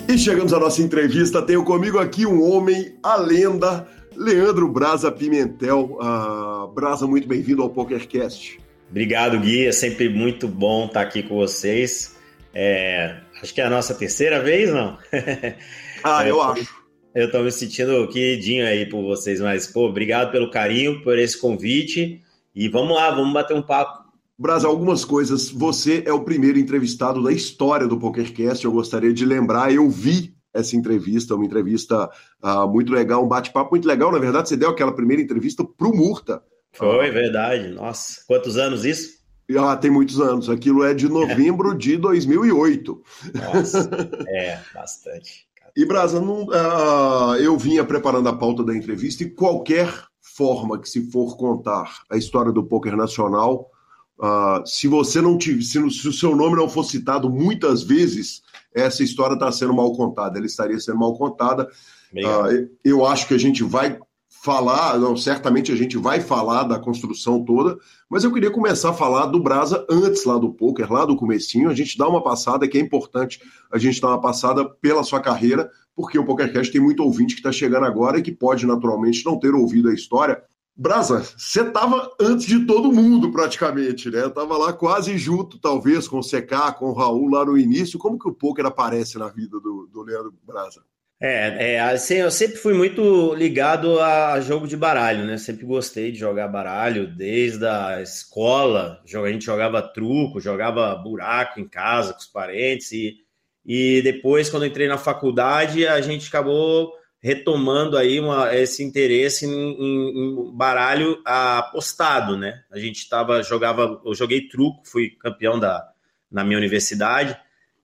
[0.09, 1.41] E chegamos à nossa entrevista.
[1.41, 3.87] Tenho comigo aqui um homem, a lenda,
[4.17, 5.99] Leandro Braza Pimentel.
[6.01, 8.61] Uh, Braza, muito bem-vindo ao PokerCast.
[8.91, 9.67] Obrigado, Gui.
[9.67, 12.17] É sempre muito bom estar aqui com vocês.
[12.53, 14.99] É, acho que é a nossa terceira vez, não?
[16.03, 16.80] ah, eu, eu acho.
[17.15, 21.39] Eu estou me sentindo queridinho aí por vocês, mas, pô, obrigado pelo carinho, por esse
[21.39, 22.23] convite.
[22.55, 24.11] E vamos lá, vamos bater um papo.
[24.39, 25.51] Brasa, algumas coisas.
[25.51, 28.65] Você é o primeiro entrevistado da história do PokerCast.
[28.65, 32.11] Eu gostaria de lembrar, eu vi essa entrevista, uma entrevista
[32.43, 34.11] uh, muito legal, um bate-papo muito legal.
[34.11, 36.43] Na verdade, você deu aquela primeira entrevista para o Murta,
[36.73, 37.69] foi, verdade.
[37.69, 39.21] Nossa, quantos anos isso?
[39.59, 40.49] Ah, tem muitos anos.
[40.49, 43.03] Aquilo é de novembro de 2008.
[43.35, 43.91] Nossa,
[44.29, 45.50] é, bastante.
[45.77, 50.89] E Brasa, não, uh, eu vinha preparando a pauta da entrevista e qualquer forma que
[50.89, 53.71] se for contar a história do poker nacional,
[54.19, 58.43] uh, se você não se, se, o seu nome não for citado muitas vezes,
[58.75, 60.39] essa história está sendo mal contada.
[60.39, 61.69] Ela estaria sendo mal contada.
[62.13, 63.99] Uh, eu acho que a gente vai
[64.43, 68.95] falar, não, certamente a gente vai falar da construção toda, mas eu queria começar a
[68.95, 72.67] falar do Brasa antes lá do poker, lá do comecinho, a gente dá uma passada,
[72.67, 73.39] que é importante
[73.71, 77.41] a gente dar uma passada pela sua carreira, porque o PokerCast tem muito ouvinte que
[77.41, 80.43] está chegando agora e que pode naturalmente não ter ouvido a história.
[80.75, 84.27] Brasa, você estava antes de todo mundo praticamente, né?
[84.31, 87.99] Tava lá quase junto, talvez, com o CK, com o Raul lá no início.
[87.99, 90.83] Como que o poker aparece na vida do, do Leandro Brasa?
[91.23, 95.37] É, é assim, eu sempre fui muito ligado a jogo de baralho, né?
[95.37, 99.03] Sempre gostei de jogar baralho, desde a escola.
[99.05, 102.91] A gente jogava truco, jogava buraco em casa com os parentes.
[102.93, 103.19] E,
[103.67, 106.91] e depois, quando entrei na faculdade, a gente acabou
[107.23, 112.63] retomando aí uma, esse interesse em, em, em, baralho apostado, né?
[112.71, 115.87] A gente tava, jogava, eu joguei truco, fui campeão da,
[116.31, 117.37] na minha universidade,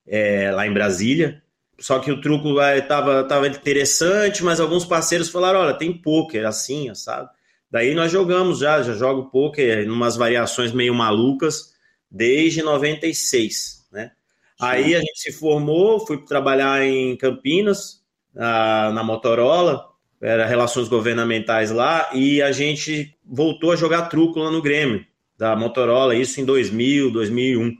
[0.07, 1.43] é, lá em Brasília.
[1.79, 6.93] Só que o truco estava tava interessante, mas alguns parceiros falaram: olha, tem poker assim,
[6.95, 7.29] sabe?
[7.69, 11.73] Daí nós jogamos já, já jogo poker em umas variações meio malucas,
[12.09, 14.11] desde 96, né?
[14.59, 14.65] Sim.
[14.65, 18.01] Aí a gente se formou, fui trabalhar em Campinas,
[18.33, 19.85] na Motorola,
[20.21, 25.05] era relações governamentais lá, e a gente voltou a jogar truco lá no Grêmio,
[25.37, 27.75] da Motorola, isso em 2000, 2001.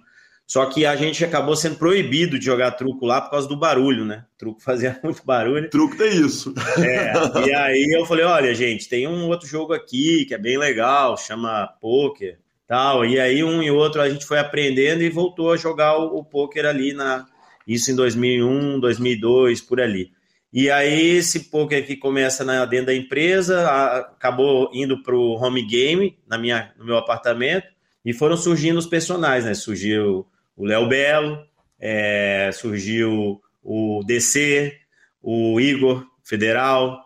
[0.48, 4.06] Só que a gente acabou sendo proibido de jogar truco lá por causa do barulho,
[4.06, 4.24] né?
[4.34, 5.70] O truco fazia muito barulho.
[5.70, 6.54] Truco tem isso.
[6.78, 7.12] É,
[7.46, 11.18] e aí eu falei, olha, gente, tem um outro jogo aqui que é bem legal,
[11.18, 13.06] chama poker, tal.
[13.06, 16.24] E aí um e outro a gente foi aprendendo e voltou a jogar o, o
[16.24, 17.26] poker ali na
[17.68, 20.12] isso em 2001, 2002, por ali.
[20.54, 25.34] E aí esse poker que começa na, dentro da empresa a, acabou indo para o
[25.34, 27.68] home game na minha, no meu apartamento
[28.06, 29.54] e foram surgindo os personagens, né?
[29.54, 30.26] Surgiu
[30.58, 31.40] o Léo Belo,
[31.80, 34.74] é, surgiu o DC,
[35.22, 37.00] o Igor Federal,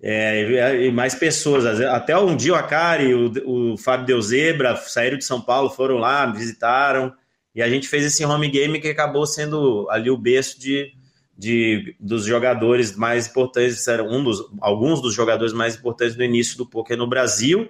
[0.00, 1.80] é, e mais pessoas.
[1.80, 6.26] Até um dia o Acari, o, o Fábio Deuzebra saíram de São Paulo, foram lá,
[6.26, 7.12] visitaram,
[7.54, 10.92] e a gente fez esse home game que acabou sendo ali o berço de,
[11.36, 16.66] de, dos jogadores mais importantes, um dos, alguns dos jogadores mais importantes do início do
[16.66, 17.68] poker no Brasil,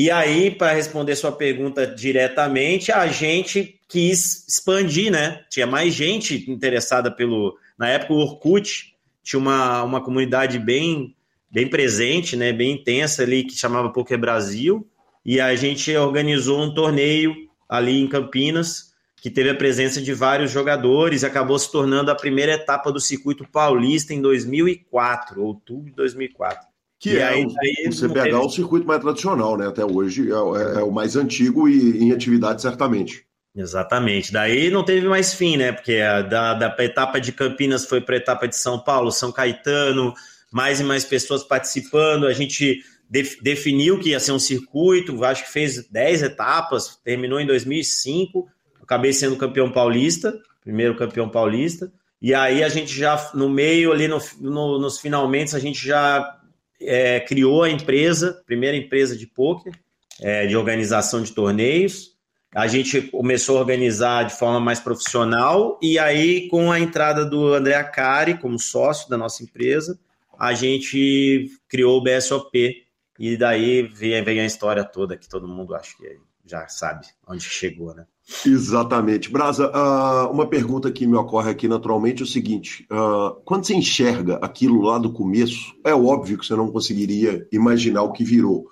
[0.00, 5.44] e aí, para responder sua pergunta diretamente, a gente quis expandir, né?
[5.50, 7.58] Tinha mais gente interessada pelo.
[7.76, 11.16] Na época, o Orkut tinha uma, uma comunidade bem,
[11.50, 12.52] bem presente, né?
[12.52, 14.88] Bem intensa ali, que chamava Poker Brasil.
[15.26, 17.34] E a gente organizou um torneio
[17.68, 22.52] ali em Campinas, que teve a presença de vários jogadores, acabou se tornando a primeira
[22.52, 26.67] etapa do circuito paulista em 2004, outubro de 2004.
[26.98, 28.30] Que e é aí, o, aí, o CBH teve...
[28.30, 29.68] é o circuito mais tradicional, né?
[29.68, 33.24] Até hoje é, é, é, o mais antigo e em atividade, certamente.
[33.54, 34.32] Exatamente.
[34.32, 35.72] Daí não teve mais fim, né?
[35.72, 40.12] Porque da, da etapa de Campinas foi para a etapa de São Paulo, São Caetano,
[40.50, 42.26] mais e mais pessoas participando.
[42.26, 47.40] A gente def, definiu que ia ser um circuito, acho que fez 10 etapas, terminou
[47.40, 48.48] em 2005.
[48.82, 51.92] Acabei sendo campeão paulista, primeiro campeão paulista.
[52.20, 56.37] E aí a gente já, no meio ali, no, no, nos finalmente, a gente já
[56.80, 59.72] é, criou a empresa, primeira empresa de poker,
[60.20, 62.16] é, de organização de torneios.
[62.54, 67.52] A gente começou a organizar de forma mais profissional e aí, com a entrada do
[67.52, 69.98] André Acari como sócio da nossa empresa,
[70.38, 72.84] a gente criou o BSOP
[73.18, 77.44] e daí vem, vem a história toda que todo mundo acho que já sabe onde
[77.44, 78.06] chegou, né?
[78.44, 79.30] Exatamente.
[79.30, 83.74] Brasa, uh, uma pergunta que me ocorre aqui naturalmente é o seguinte: uh, quando você
[83.74, 88.66] enxerga aquilo lá do começo, é óbvio que você não conseguiria imaginar o que virou,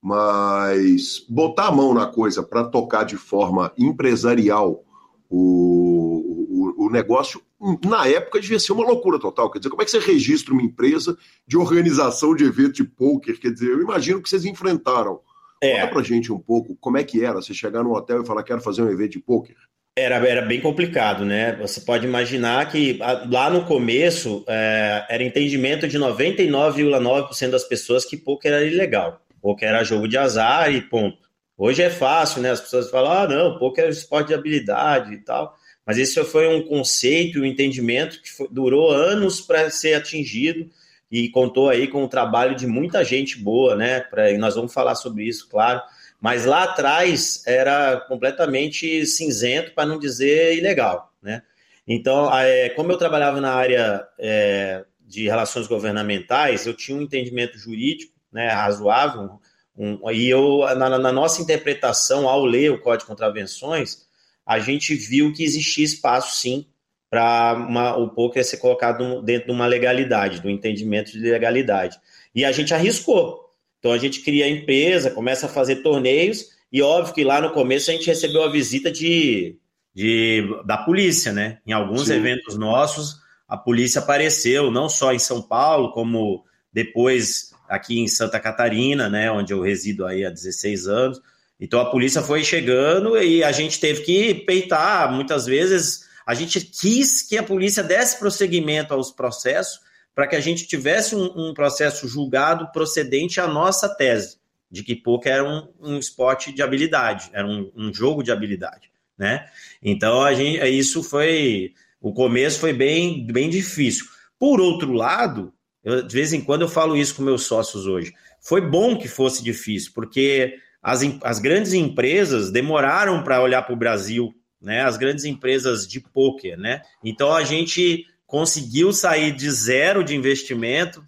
[0.00, 4.84] mas botar a mão na coisa para tocar de forma empresarial
[5.28, 7.40] o, o, o, negócio,
[7.84, 9.50] na época devia ser uma loucura total.
[9.50, 13.40] Quer dizer, como é que você registra uma empresa de organização de evento de poker?
[13.40, 15.20] Quer dizer, eu imagino que vocês enfrentaram
[15.62, 15.80] é.
[15.80, 18.42] Conta pra gente um pouco como é que era você chegar no hotel e falar
[18.42, 19.54] quero fazer um evento de poker.
[19.96, 21.54] Era, era bem complicado, né?
[21.56, 22.98] Você pode imaginar que
[23.30, 29.20] lá no começo é, era entendimento de 99,9% das pessoas que poker era ilegal.
[29.40, 31.18] Poker era jogo de azar e ponto.
[31.56, 32.50] Hoje é fácil, né?
[32.50, 35.54] As pessoas falam, ah, não, poker é esporte de habilidade e tal.
[35.86, 40.68] Mas isso foi um conceito, um entendimento que foi, durou anos para ser atingido
[41.12, 44.00] e contou aí com o trabalho de muita gente boa, né?
[44.00, 45.82] Pra, e nós vamos falar sobre isso, claro.
[46.18, 51.42] Mas lá atrás era completamente cinzento, para não dizer ilegal, né?
[51.86, 57.58] Então, é, como eu trabalhava na área é, de relações governamentais, eu tinha um entendimento
[57.58, 59.38] jurídico né, razoável,
[59.76, 64.06] um, e eu, na, na, nossa interpretação, ao ler o Código de Contravenções,
[64.46, 66.66] a gente viu que existia espaço, sim,
[67.12, 72.00] para o poker ser colocado dentro de uma legalidade, do entendimento de legalidade.
[72.34, 73.50] E a gente arriscou.
[73.78, 77.50] Então a gente cria a empresa, começa a fazer torneios, e óbvio que lá no
[77.50, 79.58] começo a gente recebeu a visita de,
[79.94, 81.58] de da polícia, né?
[81.66, 82.14] Em alguns Sim.
[82.14, 88.40] eventos nossos, a polícia apareceu, não só em São Paulo, como depois aqui em Santa
[88.40, 89.30] Catarina, né?
[89.30, 91.20] Onde eu resido aí há 16 anos.
[91.60, 96.60] Então a polícia foi chegando e a gente teve que peitar muitas vezes a gente
[96.60, 99.80] quis que a polícia desse prosseguimento aos processos
[100.14, 104.36] para que a gente tivesse um, um, processo julgado procedente à nossa tese
[104.70, 108.90] de que poker era um, um esporte de habilidade, era um, um, jogo de habilidade,
[109.18, 109.46] né?
[109.82, 114.06] Então a gente, isso foi o começo foi bem, bem difícil.
[114.38, 115.52] Por outro lado,
[115.84, 118.12] eu, de vez em quando eu falo isso com meus sócios hoje.
[118.40, 123.78] Foi bom que fosse difícil, porque as, as grandes empresas demoraram para olhar para o
[123.78, 124.82] Brasil né?
[124.82, 126.82] As grandes empresas de poker, né?
[127.02, 131.04] Então a gente conseguiu sair de zero de investimento,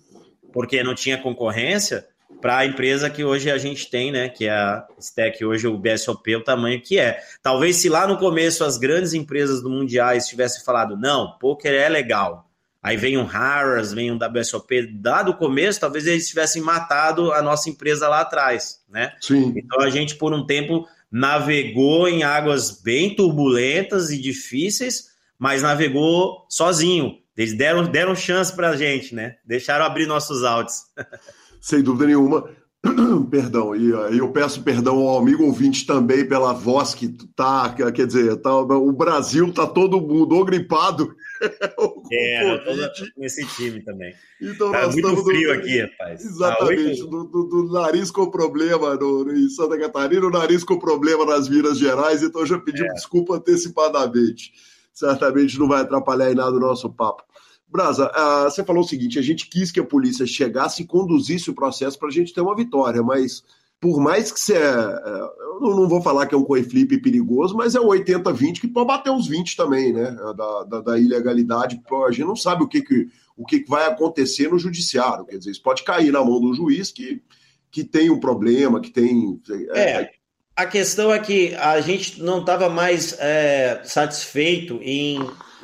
[0.52, 2.06] porque não tinha concorrência,
[2.44, 4.28] para a empresa que hoje a gente tem, né?
[4.28, 7.18] Que é a Stack, hoje o BSOP, o tamanho que é.
[7.42, 11.88] Talvez se lá no começo as grandes empresas do Mundiais tivessem falado, não, poker é
[11.88, 12.46] legal.
[12.82, 17.40] Aí vem um Harris, vem um WSOP, dado o começo, talvez eles tivessem matado a
[17.40, 19.14] nossa empresa lá atrás, né?
[19.22, 19.54] Sim.
[19.56, 26.44] Então a gente, por um tempo, navegou em águas bem turbulentas e difíceis, mas navegou
[26.48, 27.18] sozinho.
[27.36, 29.36] Eles deram, deram chance para a gente, né?
[29.46, 30.74] Deixaram abrir nossos áudios.
[31.60, 32.50] Sem dúvida nenhuma.
[33.30, 38.36] Perdão, e eu peço perdão ao amigo ouvinte também pela voz que tá, quer dizer,
[38.38, 41.14] tá, o Brasil tá todo mundo gripado.
[42.12, 44.14] é, nesse time também.
[44.40, 46.22] Então tá nós muito estamos frio do, aqui, rapaz.
[46.22, 50.64] Tá exatamente, tá do, do, do, nariz com problema no, em Santa Catarina, o nariz
[50.64, 52.94] com problema nas Minas Gerais, então já pedimos é.
[52.94, 54.52] desculpa antecipadamente.
[54.92, 57.24] Certamente não vai atrapalhar em nada o nosso papo.
[57.68, 61.50] Brasa, uh, você falou o seguinte: a gente quis que a polícia chegasse e conduzisse
[61.50, 63.42] o processo para a gente ter uma vitória, mas
[63.84, 64.54] por mais que você.
[64.54, 68.62] Uh, eu não vou falar que é um coin flip perigoso, mas é o 80-20
[68.62, 70.10] que pode bater os 20 também, né?
[70.34, 71.78] Da, da, da ilegalidade.
[72.06, 75.26] A gente não sabe o que, que, o que, que vai acontecer no judiciário.
[75.26, 77.22] Quer dizer, isso pode cair na mão do juiz que,
[77.70, 79.38] que tem um problema, que tem.
[79.74, 80.10] É, é
[80.56, 85.18] a questão é que a gente não estava mais é, satisfeito em,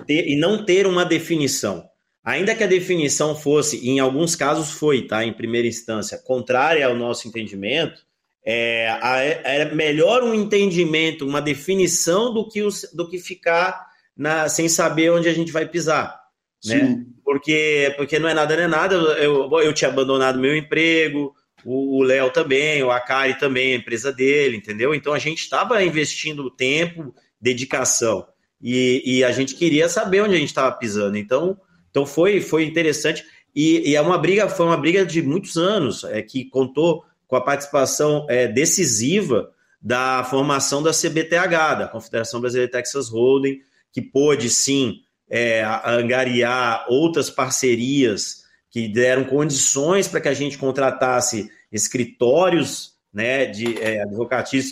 [0.07, 1.89] ter, em não ter uma definição.
[2.23, 6.95] Ainda que a definição fosse, em alguns casos foi, tá, em primeira instância, contrária ao
[6.95, 8.10] nosso entendimento,
[8.45, 13.86] é, é melhor um entendimento, uma definição do que, os, do que ficar
[14.16, 16.18] na, sem saber onde a gente vai pisar.
[16.64, 17.05] Né?
[17.24, 18.95] Porque, porque não é nada, não é nada.
[18.95, 21.34] Eu, eu tinha abandonado meu emprego,
[21.64, 24.95] o Léo também, o Akari também, a empresa dele, entendeu?
[24.95, 28.26] Então a gente estava investindo tempo, dedicação,
[28.62, 31.16] e, e, a gente queria saber onde a gente estava pisando.
[31.16, 31.59] Então
[31.91, 33.24] então foi, foi interessante
[33.55, 37.37] e, e, é uma briga, foi uma briga de muitos anos, é que contou com
[37.37, 43.61] a participação é, decisiva da formação da CBTH, da Confederação Brasileira Texas Holding,
[43.93, 44.97] que pôde sim
[45.31, 53.81] é, angariar outras parcerias que deram condições para que a gente contratasse escritórios né, de
[53.81, 54.03] é,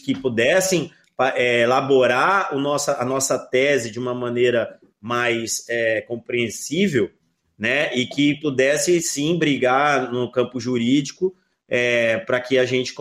[0.05, 0.91] que pudessem
[1.37, 7.09] é, elaborar o nossa, a nossa tese de uma maneira mais é, compreensível,
[7.57, 11.35] né, e que pudesse sim brigar no campo jurídico
[11.69, 12.95] é, para que a gente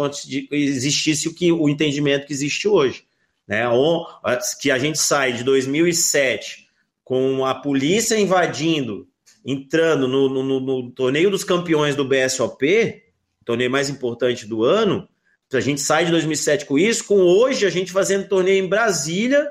[0.51, 3.05] existisse o que o entendimento que existe hoje,
[3.47, 3.63] né,
[4.59, 6.67] que a gente sai de 2007
[7.03, 9.07] com a polícia invadindo,
[9.45, 13.01] entrando no, no, no torneio dos campeões do BSOP,
[13.45, 15.07] torneio mais importante do ano,
[15.53, 19.49] a gente sai de 2007 com isso, com hoje a gente fazendo torneio em Brasília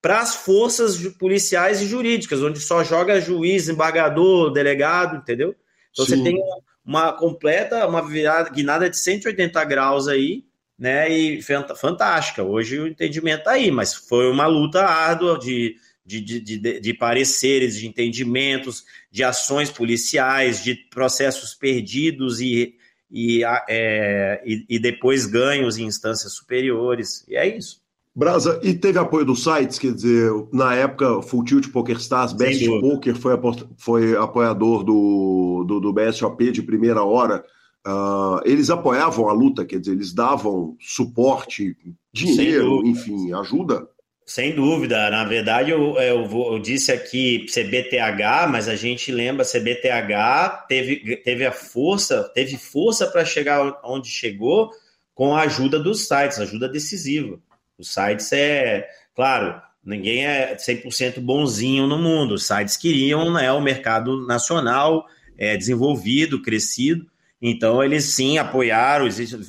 [0.00, 5.54] para as forças policiais e jurídicas, onde só joga juiz, embargador, delegado, entendeu?
[5.92, 6.16] Então Sim.
[6.16, 6.42] você tem
[6.84, 10.44] uma completa, uma virada, guinada de 180 graus aí,
[10.78, 11.08] né?
[11.10, 11.40] E
[11.76, 12.42] fantástica.
[12.42, 16.94] Hoje o entendimento tá aí, mas foi uma luta árdua de, de, de, de, de
[16.94, 22.76] pareceres, de entendimentos, de ações policiais, de processos perdidos e,
[23.10, 27.24] e, é, e, e depois ganhos em instâncias superiores.
[27.28, 27.83] E é isso.
[28.16, 33.16] Brasa, e teve apoio dos sites, quer dizer, na época, Full Tilt PokerStars, Best Poker
[33.16, 33.32] foi,
[33.76, 37.44] foi apoiador do, do, do, BSOP de primeira hora.
[37.84, 41.76] Uh, eles apoiavam a luta, quer dizer, eles davam suporte,
[42.12, 43.88] dinheiro, enfim, ajuda?
[44.24, 45.10] Sem dúvida.
[45.10, 51.44] Na verdade, eu, eu, eu, disse aqui CBTH, mas a gente lembra CBTH teve, teve
[51.44, 54.70] a força, teve força para chegar onde chegou
[55.14, 57.38] com a ajuda dos sites, ajuda decisiva.
[57.78, 62.34] Os sites é, claro, ninguém é 100% bonzinho no mundo.
[62.34, 65.06] Os sites queriam né, o mercado nacional
[65.36, 67.06] é, desenvolvido, crescido.
[67.40, 69.06] Então, eles sim apoiaram,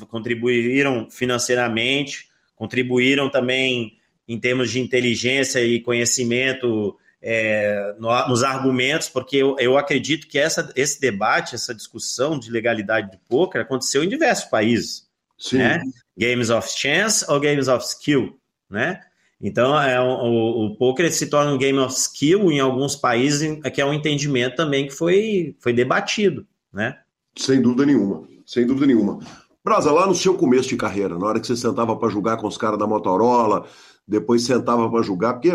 [0.10, 3.98] contribuíram financeiramente, contribuíram também
[4.28, 10.38] em termos de inteligência e conhecimento é, no, nos argumentos, porque eu, eu acredito que
[10.38, 15.05] essa, esse debate, essa discussão de legalidade do poker aconteceu em diversos países.
[15.38, 15.58] Sim.
[15.58, 15.82] Né?
[16.18, 18.38] Games of Chance ou Games of Skill,
[18.70, 19.00] né?
[19.42, 23.82] Então, é, o, o poker se torna um game of skill em alguns países, que
[23.82, 26.98] é um entendimento também que foi, foi debatido, né?
[27.38, 29.20] Sem dúvida nenhuma, sem dúvida nenhuma.
[29.64, 32.48] Brasa, lá no seu começo de carreira, na hora que você sentava para jogar com
[32.48, 33.68] os caras da Motorola,
[34.08, 35.52] depois sentava para jogar, porque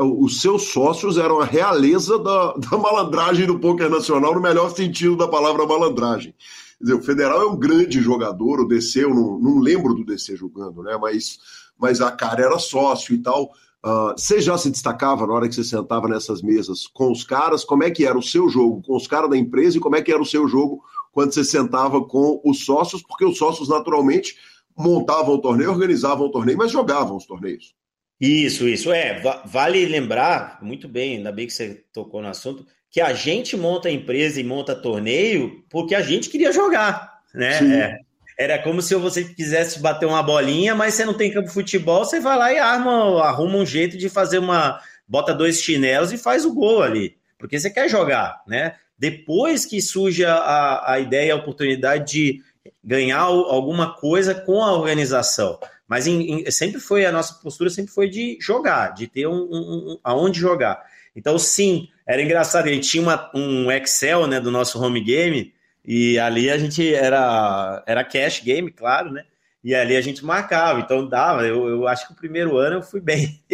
[0.00, 5.16] os seus sócios eram a realeza da, da malandragem do poker nacional, no melhor sentido
[5.16, 6.34] da palavra malandragem.
[6.80, 10.34] Dizer, o Federal é um grande jogador, o DC, eu não, não lembro do DC
[10.36, 10.96] jogando, né?
[11.00, 11.38] Mas,
[11.78, 13.50] mas a cara era sócio e tal.
[13.84, 17.64] Uh, você já se destacava na hora que você sentava nessas mesas com os caras?
[17.64, 20.02] Como é que era o seu jogo com os caras da empresa e como é
[20.02, 24.36] que era o seu jogo quando você sentava com os sócios, porque os sócios naturalmente
[24.76, 27.74] montavam o torneio, organizavam o torneio, mas jogavam os torneios.
[28.20, 28.92] Isso, isso.
[28.92, 33.56] É, vale lembrar, muito bem, ainda bem que você tocou no assunto, que a gente
[33.56, 38.00] monta a empresa e monta torneio porque a gente queria jogar, né?
[38.36, 41.54] É, era como se você quisesse bater uma bolinha, mas você não tem campo de
[41.54, 44.80] futebol, você vai lá e arma, arruma um jeito de fazer uma.
[45.06, 48.74] bota dois chinelos e faz o gol ali, porque você quer jogar, né?
[48.98, 52.42] Depois que surge a, a ideia, a oportunidade de
[52.82, 55.58] ganhar alguma coisa com a organização.
[55.90, 59.42] Mas em, em, sempre foi a nossa postura sempre foi de jogar, de ter um,
[59.50, 60.80] um, um aonde jogar.
[61.16, 62.68] Então, sim, era engraçado.
[62.68, 65.52] A gente tinha uma, um Excel né, do nosso home game,
[65.84, 69.24] e ali a gente era, era cash game, claro, né?
[69.64, 71.44] E ali a gente marcava, então dava.
[71.44, 73.42] Eu, eu acho que o primeiro ano eu fui bem.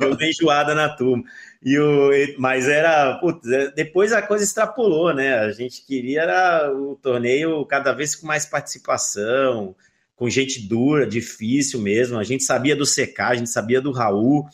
[0.00, 1.22] eu dei enjoada na turma.
[1.62, 3.18] E o, mas era.
[3.18, 5.38] Putz, é, depois a coisa extrapolou, né?
[5.38, 9.76] A gente queria era o torneio cada vez com mais participação,
[10.16, 12.18] com gente dura, difícil mesmo.
[12.18, 14.44] A gente sabia do CK, a gente sabia do Raul,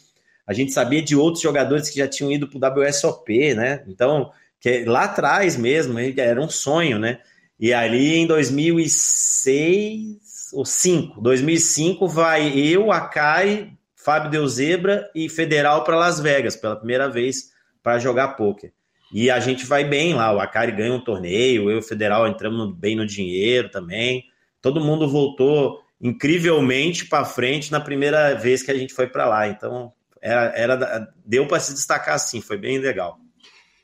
[0.47, 3.83] a gente sabia de outros jogadores que já tinham ido para o WSOP, né?
[3.87, 7.21] Então, que lá atrás mesmo, era um sonho, né?
[7.59, 15.85] E ali em 2006 ou 5, 2005 vai eu, a Kai, Fábio Deuzebra e Federal
[15.85, 17.53] para Las Vegas pela primeira vez
[17.83, 18.73] para jogar poker.
[19.13, 22.27] E a gente vai bem lá, o Akari ganha um torneio, eu e o Federal
[22.27, 24.25] entramos bem no dinheiro também.
[24.63, 29.49] Todo mundo voltou incrivelmente para frente na primeira vez que a gente foi para lá.
[29.49, 33.19] Então, era, era deu para se destacar assim, foi bem legal.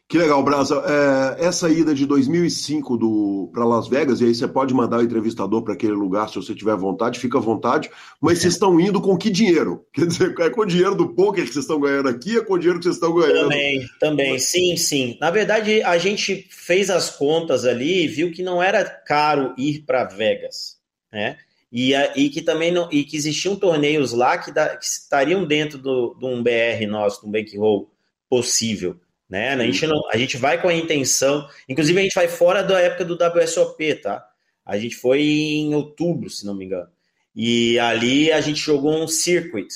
[0.09, 0.83] Que legal, Brasa.
[1.39, 5.63] É, essa ida de 2005 para Las Vegas, e aí você pode mandar o entrevistador
[5.63, 9.19] para aquele lugar se você tiver vontade, fica à vontade, mas vocês estão indo com
[9.19, 9.85] que dinheiro?
[9.93, 12.55] Quer dizer, é com o dinheiro do poker que vocês estão ganhando aqui, é com
[12.55, 13.51] o dinheiro que vocês estão ganhando?
[13.51, 15.19] Também, também, sim, sim.
[15.21, 19.81] Na verdade, a gente fez as contas ali e viu que não era caro ir
[19.81, 20.79] para Vegas,
[21.13, 21.37] né?
[21.71, 25.77] E, e, que também não, e que existiam torneios lá que, da, que estariam dentro
[25.77, 27.91] do, de um BR nosso, de um bankroll
[28.27, 28.97] possível.
[29.29, 29.51] Né?
[29.51, 31.47] A, gente não, a gente vai com a intenção.
[31.69, 34.27] Inclusive, a gente vai fora da época do WSOP, tá?
[34.65, 36.89] A gente foi em outubro, se não me engano.
[37.35, 39.69] E ali a gente jogou um circuit.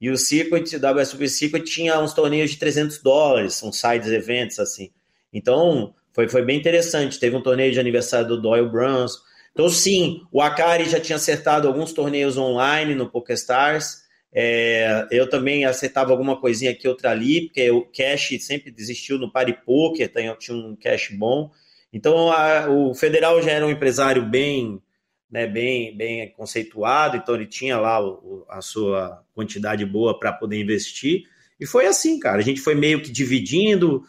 [0.00, 4.58] E o circuit, o WSOP Circuit, tinha uns torneios de 300 dólares, uns sides eventos,
[4.58, 4.90] assim.
[5.32, 7.18] Então, foi, foi bem interessante.
[7.18, 9.18] Teve um torneio de aniversário do Doyle Brunson.
[9.52, 14.03] Então, sim, o Akari já tinha acertado alguns torneios online no PokerStars.
[14.36, 19.30] É, eu também acertava alguma coisinha aqui, outra ali, porque o cash sempre desistiu no
[19.30, 20.10] Pari Poker,
[20.40, 21.52] tinha um cash bom.
[21.92, 24.82] Então a, o Federal já era um empresário bem,
[25.30, 30.60] né, bem, bem conceituado, então ele tinha lá o, a sua quantidade boa para poder
[30.60, 31.22] investir.
[31.60, 32.38] E foi assim, cara.
[32.38, 34.02] A gente foi meio que dividindo,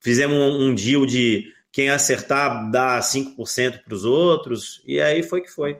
[0.00, 5.40] fizemos um, um deal de quem acertar dá 5% para os outros, e aí foi
[5.40, 5.78] que foi.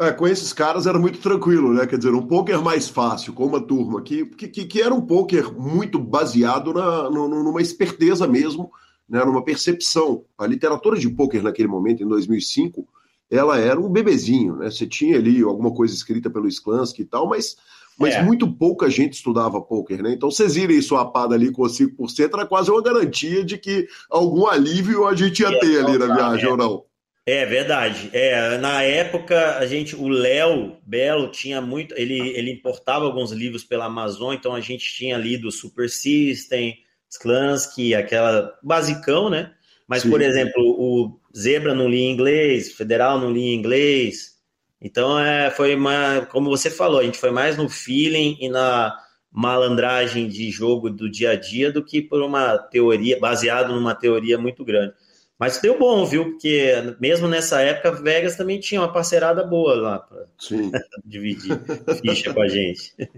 [0.00, 1.86] É, com esses caras era muito tranquilo, né?
[1.86, 5.52] Quer dizer, um poker mais fácil, com uma turma que, que, que era um poker
[5.52, 8.72] muito baseado na, numa esperteza mesmo,
[9.06, 9.22] né?
[9.22, 10.24] numa percepção.
[10.38, 12.88] A literatura de poker naquele momento, em 2005,
[13.30, 14.70] ela era um bebezinho, né?
[14.70, 17.56] Você tinha ali alguma coisa escrita pelo Sklansky e tal, mas,
[17.98, 18.22] mas é.
[18.22, 20.14] muito pouca gente estudava poker, né?
[20.14, 25.06] Então vocês irem suapada ali com 5% era quase uma garantia de que algum alívio
[25.06, 26.50] a gente ia ter ali na viagem, é.
[26.50, 26.89] ou não?
[27.26, 28.10] É verdade.
[28.12, 33.62] É, na época a gente, o Léo Belo tinha muito, ele, ele importava alguns livros
[33.62, 36.76] pela Amazon, então a gente tinha lido Super System,
[37.08, 39.52] Sklansky, aquela basicão, né?
[39.86, 40.10] Mas Sim.
[40.10, 44.38] por exemplo, o Zebra não lia em inglês, Federal não lia em inglês.
[44.80, 48.96] Então é, foi uma, como você falou, a gente foi mais no feeling e na
[49.30, 54.38] malandragem de jogo do dia a dia do que por uma teoria baseado numa teoria
[54.38, 54.94] muito grande.
[55.40, 56.32] Mas deu bom, viu?
[56.32, 56.70] Porque
[57.00, 60.26] mesmo nessa época, Vegas também tinha uma parceirada boa lá para
[61.02, 61.58] dividir
[62.02, 62.94] ficha com a gente.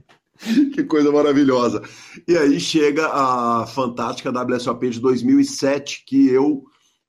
[0.75, 1.81] Que coisa maravilhosa.
[2.27, 6.65] E aí chega a fantástica WSOP de 2007, que eu.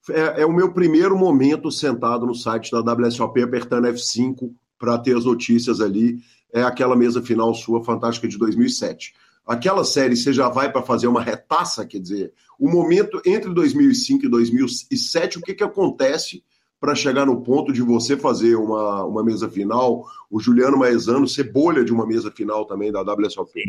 [0.08, 5.16] É, é o meu primeiro momento sentado no site da WSOP, apertando F5 para ter
[5.16, 6.18] as notícias ali.
[6.52, 9.14] É aquela mesa final sua fantástica de 2007
[9.46, 14.26] aquela série você já vai para fazer uma retaça, quer dizer, o momento entre 2005
[14.26, 16.42] e 2007, o que, que acontece
[16.80, 21.44] para chegar no ponto de você fazer uma, uma mesa final, o Juliano Maezano ser
[21.44, 23.62] bolha de uma mesa final também da WSOP?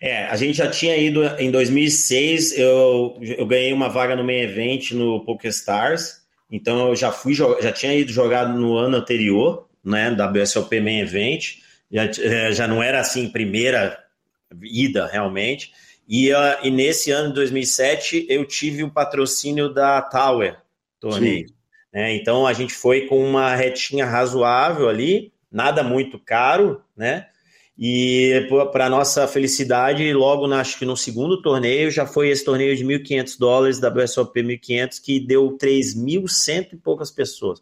[0.00, 4.40] É, a gente já tinha ido em 2006, eu, eu ganhei uma vaga no main
[4.40, 10.10] event no PokerStars, então eu já fui já tinha ido jogado no ano anterior, né,
[10.10, 11.56] WSOP main event,
[11.90, 14.03] já, é, já não era assim primeira
[14.62, 15.72] ida realmente.
[16.08, 20.58] E, uh, e nesse ano de 2007 eu tive o patrocínio da Tower
[21.00, 21.46] Torneio.
[21.92, 22.16] Né?
[22.16, 27.28] Então a gente foi com uma retinha razoável ali, nada muito caro, né?
[27.76, 32.76] E para nossa felicidade, logo na, acho que no segundo torneio já foi esse torneio
[32.76, 37.60] de 1.500 dólares, WSOP 1.500, que deu 3.100 e poucas pessoas.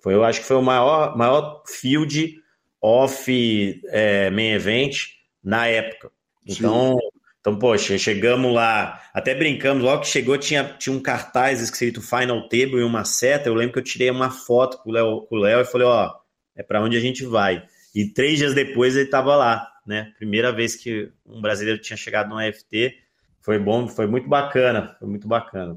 [0.00, 2.42] Foi, eu acho que foi o maior, maior field
[2.80, 5.10] off é, main event
[5.42, 6.10] na época.
[6.46, 6.96] Então,
[7.42, 12.42] então, poxa, chegamos lá, até brincamos, logo que chegou tinha, tinha um cartaz escrito Final
[12.48, 13.48] Table e uma seta.
[13.48, 16.12] Eu lembro que eu tirei uma foto com o Léo, e falei: Ó,
[16.54, 17.64] é para onde a gente vai.
[17.92, 20.12] E três dias depois ele estava lá, né?
[20.16, 22.94] Primeira vez que um brasileiro tinha chegado no AFT.
[23.40, 25.76] Foi bom, foi muito bacana, foi muito bacana.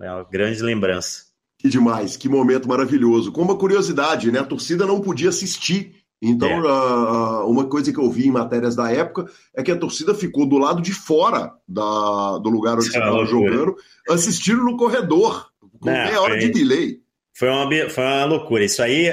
[0.00, 1.26] É uma grande lembrança.
[1.58, 3.30] Que demais, que momento maravilhoso.
[3.32, 4.38] Com uma curiosidade, né?
[4.38, 6.05] A torcida não podia assistir.
[6.20, 6.60] Então, é.
[6.60, 10.46] uh, uma coisa que eu vi em matérias da época é que a torcida ficou
[10.46, 13.76] do lado de fora da, do lugar onde você estava jogando,
[14.08, 17.00] assistindo no corredor, com meia hora de delay.
[17.34, 18.64] Foi uma, foi uma loucura.
[18.64, 19.10] Isso aí,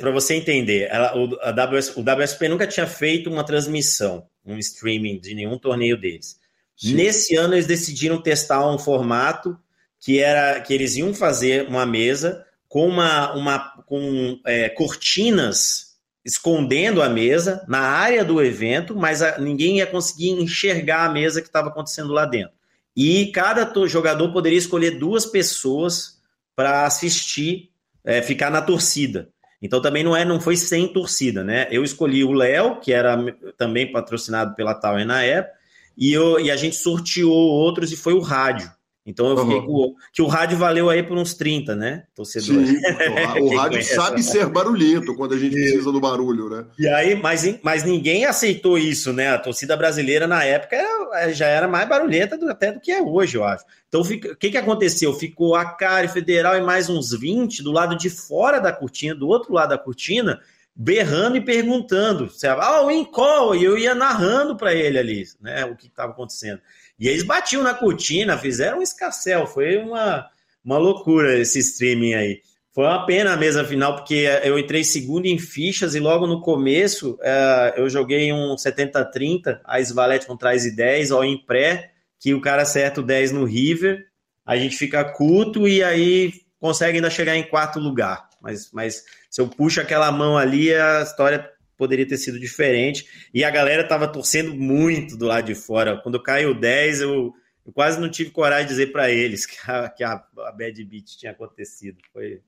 [0.00, 4.56] para você entender, ela, o, a WS, o WSP nunca tinha feito uma transmissão, um
[4.56, 6.38] streaming de nenhum torneio deles.
[6.74, 6.94] Sim.
[6.94, 9.58] Nesse ano, eles decidiram testar um formato
[10.00, 15.85] que era que eles iam fazer uma mesa com uma, uma com é, cortinas
[16.26, 21.40] escondendo a mesa na área do evento, mas a, ninguém ia conseguir enxergar a mesa
[21.40, 22.50] que estava acontecendo lá dentro.
[22.96, 26.20] E cada jogador poderia escolher duas pessoas
[26.56, 27.70] para assistir,
[28.04, 29.28] é, ficar na torcida.
[29.62, 31.68] Então também não é, não foi sem torcida, né?
[31.70, 33.16] Eu escolhi o Léo, que era
[33.56, 35.54] também patrocinado pela Tower na época,
[35.96, 38.70] e, eu, e a gente sorteou outros e foi o rádio.
[39.06, 42.02] Então eu fiquei com que o rádio valeu aí por uns 30, né?
[42.12, 42.68] Torcedores.
[42.68, 42.80] Sim,
[43.40, 46.64] o rádio sabe ser barulhento quando a gente precisa do barulho, né?
[46.76, 49.28] E aí, mas, mas ninguém aceitou isso, né?
[49.28, 53.00] A torcida brasileira na época era, já era mais barulhenta do, até do que é
[53.00, 53.64] hoje, eu acho.
[53.88, 55.14] Então o que, que aconteceu?
[55.14, 59.28] Ficou a Cari Federal e mais uns 20 do lado de fora da cortina, do
[59.28, 60.40] outro lado da cortina,
[60.74, 62.28] berrando e perguntando.
[62.60, 63.54] Ah, o call!
[63.54, 65.64] E eu ia narrando para ele ali, né?
[65.64, 66.60] O que estava acontecendo.
[66.98, 69.46] E eles batiam na cortina, fizeram um escarcel.
[69.46, 70.28] Foi uma,
[70.64, 72.40] uma loucura esse streaming aí.
[72.72, 76.42] Foi uma pena a mesa final, porque eu entrei segundo em fichas e logo no
[76.42, 81.92] começo uh, eu joguei um 70-30, a Svalete com trás e 10, ó, em pré,
[82.20, 84.04] que o cara acerta o 10 no River,
[84.44, 88.28] a gente fica culto e aí consegue ainda chegar em quarto lugar.
[88.42, 93.06] Mas, mas se eu puxo aquela mão ali, a história poderia ter sido diferente.
[93.32, 96.00] E a galera estava torcendo muito do lado de fora.
[96.02, 97.32] Quando caiu 10, eu,
[97.66, 100.84] eu quase não tive coragem de dizer para eles que a, que a, a bad
[100.84, 101.98] beat tinha acontecido.
[102.12, 102.40] Foi,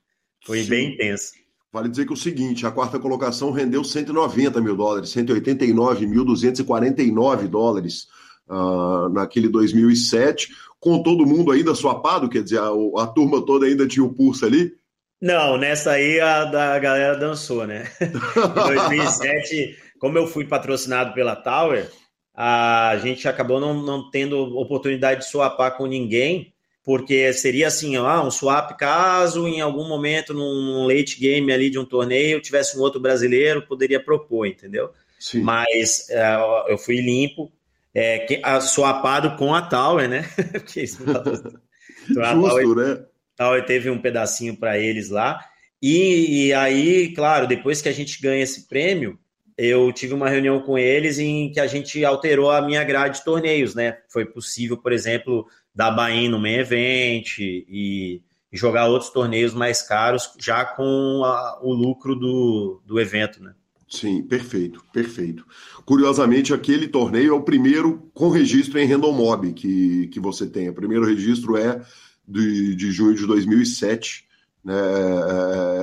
[0.44, 1.32] foi bem intenso.
[1.70, 8.08] Vale dizer que é o seguinte, a quarta colocação rendeu 190 mil dólares, 189.249 dólares
[8.48, 10.48] uh, naquele 2007,
[10.80, 12.70] com todo mundo ainda swapado, quer dizer, a,
[13.02, 14.77] a turma toda ainda tinha o pulso ali,
[15.20, 17.90] não, nessa aí a da galera dançou, né?
[18.00, 21.90] em 2007, como eu fui patrocinado pela Tower,
[22.34, 26.54] a gente acabou não, não tendo oportunidade de swapar com ninguém,
[26.84, 31.78] porque seria assim, ah, um swap caso em algum momento num late game ali de
[31.78, 34.90] um torneio tivesse um outro brasileiro, poderia propor, entendeu?
[35.18, 35.42] Sim.
[35.42, 37.52] Mas uh, eu fui limpo,
[37.92, 40.24] é, que, uh, swapado com a Tower, né?
[40.52, 41.04] Porque isso,
[42.08, 43.04] Justo, né?
[43.38, 45.40] Tal, teve um pedacinho para eles lá.
[45.80, 49.16] E, e, aí, claro, depois que a gente ganha esse prêmio,
[49.56, 53.24] eu tive uma reunião com eles em que a gente alterou a minha grade de
[53.24, 53.98] torneios, né?
[54.08, 59.82] Foi possível, por exemplo, dar Bahia no main event e, e jogar outros torneios mais
[59.82, 63.54] caros já com a, o lucro do, do evento, né?
[63.88, 65.46] Sim, perfeito, perfeito.
[65.86, 70.68] Curiosamente, aquele torneio é o primeiro com registro em Random Mob que, que você tem.
[70.68, 71.80] O primeiro registro é
[72.28, 74.26] de, de junho de 2007,
[74.62, 74.74] né,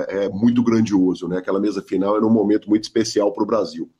[0.08, 1.38] é, é, muito grandioso, né?
[1.38, 3.90] Aquela mesa final era um momento muito especial para o Brasil.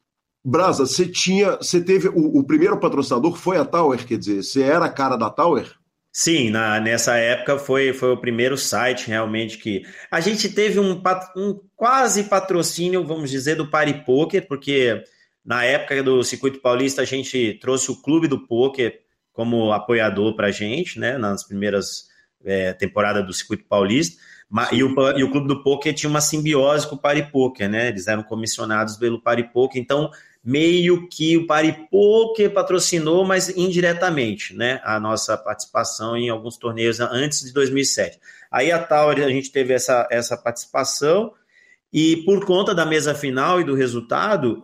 [0.45, 4.63] Brasa, você tinha, você teve o, o, primeiro patrocinador foi a Tower, quer dizer, você
[4.63, 5.67] era a cara da Tower?
[6.13, 11.03] Sim, na, nessa época foi, foi o primeiro site realmente que a gente teve um,
[11.37, 15.03] um quase patrocínio, vamos dizer, do Pari Poker, porque
[15.45, 19.01] na época do Circuito Paulista a gente trouxe o Clube do Poker
[19.33, 22.07] como apoiador para a gente, né, nas primeiras
[22.47, 24.23] é, temporada do Circuito Paulista.
[24.73, 27.89] E o, e o Clube do Poker tinha uma simbiose com o Paripoker, né?
[27.89, 30.11] Eles eram comissionados pelo Paripoker, então
[30.43, 34.81] meio que o Paripoker patrocinou, mas indiretamente, né?
[34.85, 38.21] A nossa participação em alguns torneios antes de 2007.
[38.51, 41.33] Aí a Tower a gente teve essa, essa participação
[41.93, 44.63] e por conta da mesa final e do resultado,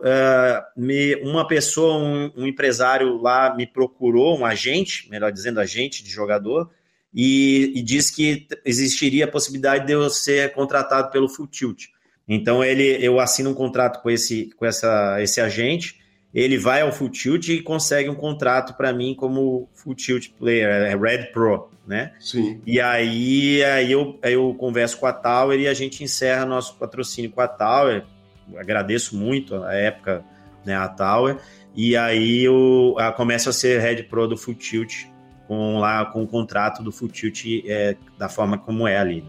[0.77, 1.97] me, uma pessoa,
[2.35, 6.69] um empresário lá me procurou, um agente, melhor dizendo, agente de jogador,
[7.13, 11.85] e, e disse que existiria a possibilidade de eu ser contratado pelo Full Tilt.
[12.27, 16.01] Então ele, eu assino um contrato com esse, com essa, esse agente,
[16.33, 20.67] ele vai ao Full Tilt e consegue um contrato para mim como Full Tilt Player,
[20.67, 22.13] é Red Pro, né?
[22.19, 22.59] Sim.
[22.65, 26.75] E aí, aí, eu, aí eu converso com a Tower e a gente encerra nosso
[26.77, 28.03] patrocínio com a Tower.
[28.57, 30.25] Agradeço muito a época,
[30.65, 31.37] né, a Tower.
[31.75, 35.12] E aí eu, eu começo a ser Red Pro do Full Tilt
[35.53, 39.23] com lá com o contrato do Full Tilt é, da forma como é ali.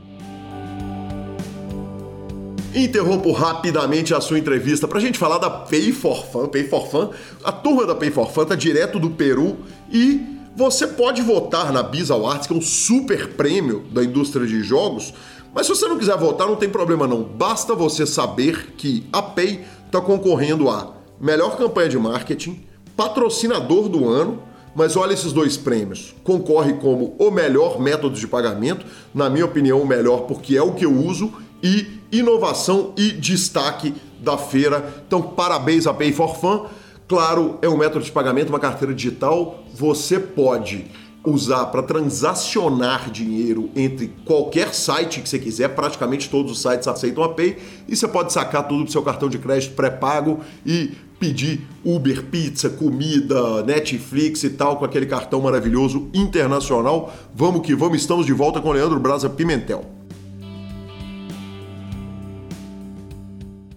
[2.75, 6.49] Interrompo rapidamente a sua entrevista para a gente falar da Pay for Fun.
[6.49, 7.11] Pay for Fun,
[7.45, 9.59] a turma da Pay for Fun tá direto do Peru
[9.93, 10.21] e
[10.57, 15.13] você pode votar na Biz Awards, que é um super prêmio da indústria de jogos.
[15.55, 17.23] Mas se você não quiser votar, não tem problema não.
[17.23, 22.65] Basta você saber que a Pay está concorrendo a melhor campanha de marketing,
[22.97, 24.43] patrocinador do ano,
[24.75, 26.15] mas olha esses dois prêmios.
[26.25, 30.73] Concorre como o melhor método de pagamento, na minha opinião, o melhor porque é o
[30.73, 35.03] que eu uso, e inovação e destaque da feira.
[35.07, 36.67] Então, parabéns a Pay for Fun.
[37.09, 39.65] Claro, é um método de pagamento, uma carteira digital.
[39.75, 40.87] Você pode
[41.25, 47.25] usar para transacionar dinheiro entre qualquer site que você quiser, praticamente todos os sites aceitam
[47.25, 47.57] a Pay,
[47.89, 50.93] e você pode sacar tudo do seu cartão de crédito pré-pago e
[51.25, 57.15] pedir Uber, pizza, comida, Netflix e tal com aquele cartão maravilhoso internacional.
[57.35, 59.91] Vamos que vamos, estamos de volta com Leandro Braza Pimentel.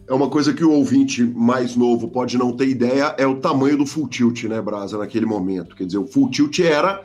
[0.10, 3.78] é uma coisa que o ouvinte mais novo pode não ter ideia, é o tamanho
[3.78, 5.76] do Full Tilt, né, Brasa, naquele momento.
[5.76, 7.04] Quer dizer, o Full Tilt era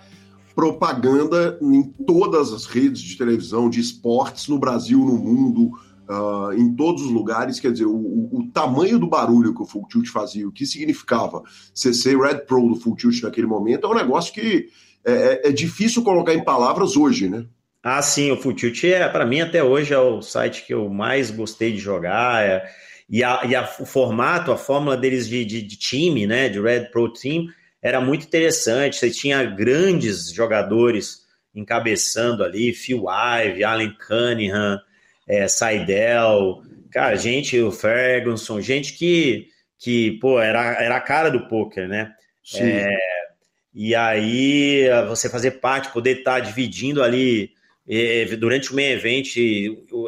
[0.54, 5.72] propaganda em todas as redes de televisão, de esportes, no Brasil, no mundo,
[6.12, 7.58] uh, em todos os lugares.
[7.58, 11.42] Quer dizer, o, o, tamanho do barulho que o Full Tilt fazia, o que significava
[11.74, 14.68] ser Red Pro do Full Tilt naquele momento, é um negócio que
[15.04, 17.46] é, é, é difícil colocar em palavras hoje, né?
[17.82, 20.88] Ah, sim, o Full Tilt é, para mim, até hoje, é o site que eu
[20.88, 22.44] mais gostei de jogar.
[22.44, 22.62] É
[23.12, 26.58] e, a, e a, o formato, a fórmula deles de, de, de, time, né, de
[26.58, 27.46] Red Pro Team,
[27.82, 28.96] era muito interessante.
[28.96, 31.20] Você tinha grandes jogadores
[31.54, 34.80] encabeçando ali, Phil Ive, Allen Cunningham,
[35.26, 39.48] é, Seidel, cara, gente, o Ferguson, gente que,
[39.78, 42.12] que pô, era, era a cara do poker, né?
[42.44, 42.64] Sim.
[42.64, 42.96] É,
[43.74, 47.50] e aí você fazer parte, poder estar tá dividindo ali
[48.38, 49.34] durante o main event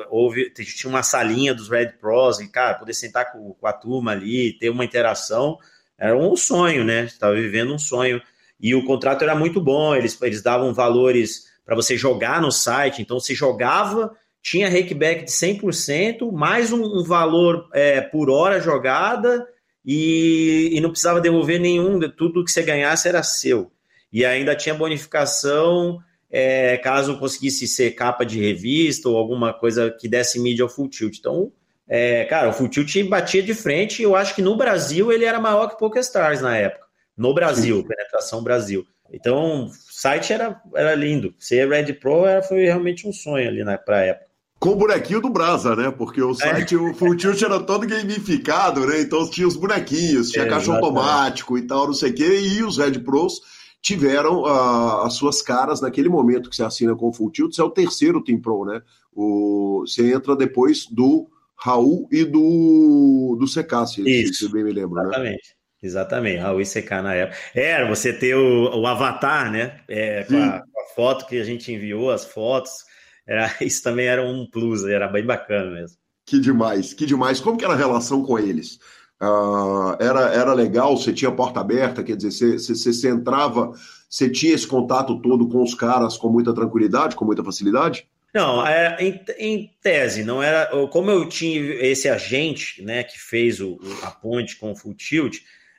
[0.09, 4.13] houve tinha uma salinha dos Red Pros e cara poder sentar com, com, a turma
[4.13, 5.59] ali ter uma interação
[5.99, 8.23] era um sonho né estava vivendo um sonho
[8.61, 13.03] e o contrato era muito bom eles eles davam valores para você jogar no site
[13.03, 14.15] então se jogava
[14.45, 19.49] tinha rakeback de 100% mais um, um valor é, por hora jogada
[19.83, 23.73] e, e não precisava devolver nenhum tudo que você ganhasse era seu
[24.13, 25.99] e ainda tinha bonificação
[26.31, 30.89] é, caso conseguisse ser capa de revista ou alguma coisa que desse mídia ao Full
[30.89, 31.19] Tilt.
[31.19, 31.51] Então,
[31.89, 35.25] é, cara, o Full Tilt batia de frente e eu acho que no Brasil ele
[35.25, 36.85] era maior que PokerStars na época.
[37.17, 37.87] No Brasil, Sim.
[37.87, 38.85] penetração Brasil.
[39.13, 41.35] Então, o site era, era lindo.
[41.39, 44.24] Ser Red Pro era, foi realmente um sonho ali na pra época.
[44.65, 45.91] Com o bonequinho do Brasa, né?
[45.91, 46.35] Porque o é.
[46.37, 46.79] site, é.
[46.79, 49.03] o Full Tilt era todo gamificado, né?
[49.03, 52.41] Então tinha os bonequinhos, tinha é, caixa automático e tal, não sei o quê.
[52.41, 53.43] E os Red Pros
[53.83, 57.61] tiveram uh, as suas caras naquele momento que você assina com o Full Tilt, você
[57.61, 58.81] é o terceiro Team Pro, né?
[59.13, 64.95] O, você entra depois do Raul e do, do CK, se, se bem me lembro,
[64.95, 65.03] né?
[65.03, 65.31] exatamente.
[65.31, 65.39] né?
[65.83, 67.39] Exatamente, Raul e CK na época.
[67.55, 69.81] Era você ter o, o avatar, né?
[69.87, 72.94] É, com, a, com, a, foto que a gente enviou, as fotos.
[73.27, 75.97] Era, isso também era um plus, era bem bacana mesmo.
[76.27, 77.41] Que demais, que demais.
[77.41, 78.79] Como que era a relação com eles?
[79.23, 83.73] Uh, era, era legal, você tinha porta aberta, quer dizer, você, você, você entrava,
[84.09, 88.09] você tinha esse contato todo com os caras com muita tranquilidade, com muita facilidade?
[88.35, 90.67] Não, é, em, em, tese, não era.
[90.89, 95.39] Como eu tinha esse agente né, que fez o, a ponte com o Full Tilt,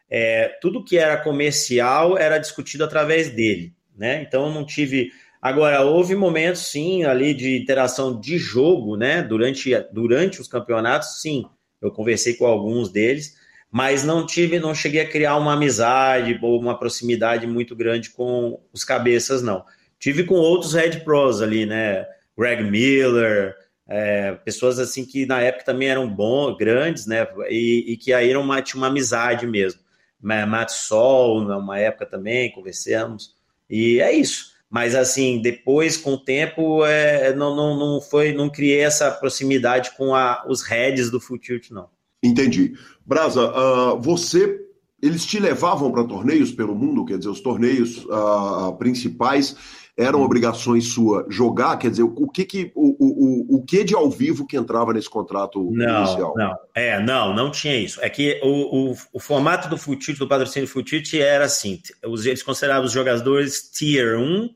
[0.10, 3.74] é, tudo que era comercial era discutido através dele.
[3.98, 4.22] Né?
[4.22, 5.12] Então eu não tive.
[5.46, 9.22] Agora, houve momentos, sim, ali de interação de jogo, né?
[9.22, 11.46] Durante, durante os campeonatos, sim
[11.80, 13.36] eu conversei com alguns deles,
[13.72, 18.60] mas não tive, não cheguei a criar uma amizade ou uma proximidade muito grande com
[18.74, 19.64] os cabeças, não.
[20.00, 22.08] Tive com outros Red Pros ali, né?
[22.36, 23.56] Greg Miller,
[23.88, 27.28] é, pessoas assim que na época também eram bons, grandes, né?
[27.52, 29.80] E, e que aí eram uma, tinha uma amizade mesmo.
[30.20, 33.36] Matt Sol, numa época também, conversamos.
[33.70, 34.55] E é isso.
[34.76, 39.92] Mas assim, depois, com o tempo, é, não, não, não foi, não criei essa proximidade
[39.96, 41.88] com a, os heads do Full Tilt, não.
[42.22, 42.74] Entendi.
[43.06, 44.60] Brasa, uh, você.
[45.02, 49.56] Eles te levavam para torneios pelo mundo, quer dizer, os torneios uh, principais
[49.98, 51.78] eram obrigações sua jogar?
[51.78, 55.10] Quer dizer, o que que o, o, o que de ao vivo que entrava nesse
[55.10, 56.34] contrato não, inicial?
[56.36, 58.02] Não, é, não, não tinha isso.
[58.02, 62.86] É que o, o, o formato do Futite, do patrocínio Futite era assim, eles consideravam
[62.86, 64.50] os jogadores Tier 1,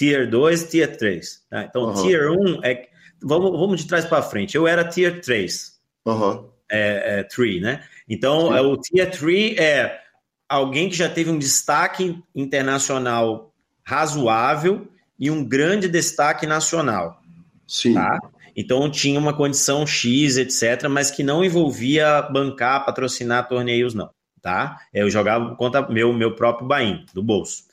[0.00, 1.42] Tier 2 Tier 3.
[1.50, 1.64] Tá?
[1.64, 2.02] Então, uhum.
[2.02, 2.88] Tier 1 é...
[3.22, 4.56] Vamos, vamos de trás para frente.
[4.56, 5.78] Eu era Tier 3.
[6.06, 6.48] Uhum.
[6.70, 7.84] É, é, 3, né?
[8.08, 10.00] Então, é, o Tier 3 é
[10.48, 13.52] alguém que já teve um destaque internacional
[13.84, 14.88] razoável
[15.18, 17.20] e um grande destaque nacional.
[17.68, 17.92] Sim.
[17.92, 18.18] Tá?
[18.56, 24.08] Então tinha uma condição X, etc., mas que não envolvia bancar, patrocinar torneios, não.
[24.40, 24.78] Tá?
[24.94, 27.64] Eu jogava por conta meu, meu próprio bain, do bolso.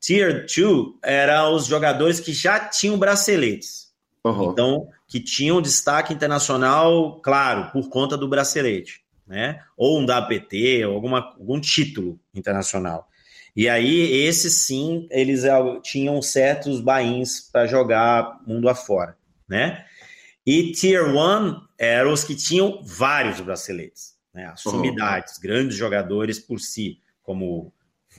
[0.00, 3.90] Tier 2 eram os jogadores que já tinham braceletes.
[4.24, 4.50] Uhum.
[4.50, 9.60] Então, que tinham destaque internacional, claro, por conta do bracelete né?
[9.76, 13.08] Ou um WPT, ou alguma, algum título internacional.
[13.54, 15.44] E aí, esses sim, eles
[15.82, 19.16] tinham certos bains para jogar mundo afora,
[19.48, 19.86] né?
[20.44, 24.46] E Tier 1 eram os que tinham vários braceletes, né?
[24.46, 25.42] As sumidades, uhum.
[25.42, 27.72] grandes jogadores por si, como,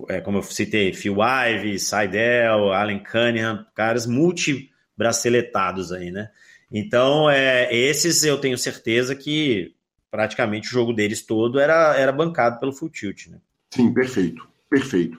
[0.07, 1.17] é, como eu citei, Phil
[1.49, 6.29] Ives, Seidel, Allen Cunningham, caras multi-braceletados aí, né?
[6.71, 9.75] Então, é, esses eu tenho certeza que
[10.09, 13.37] praticamente o jogo deles todo era, era bancado pelo Full Tilt, né?
[13.73, 15.17] Sim, perfeito, perfeito.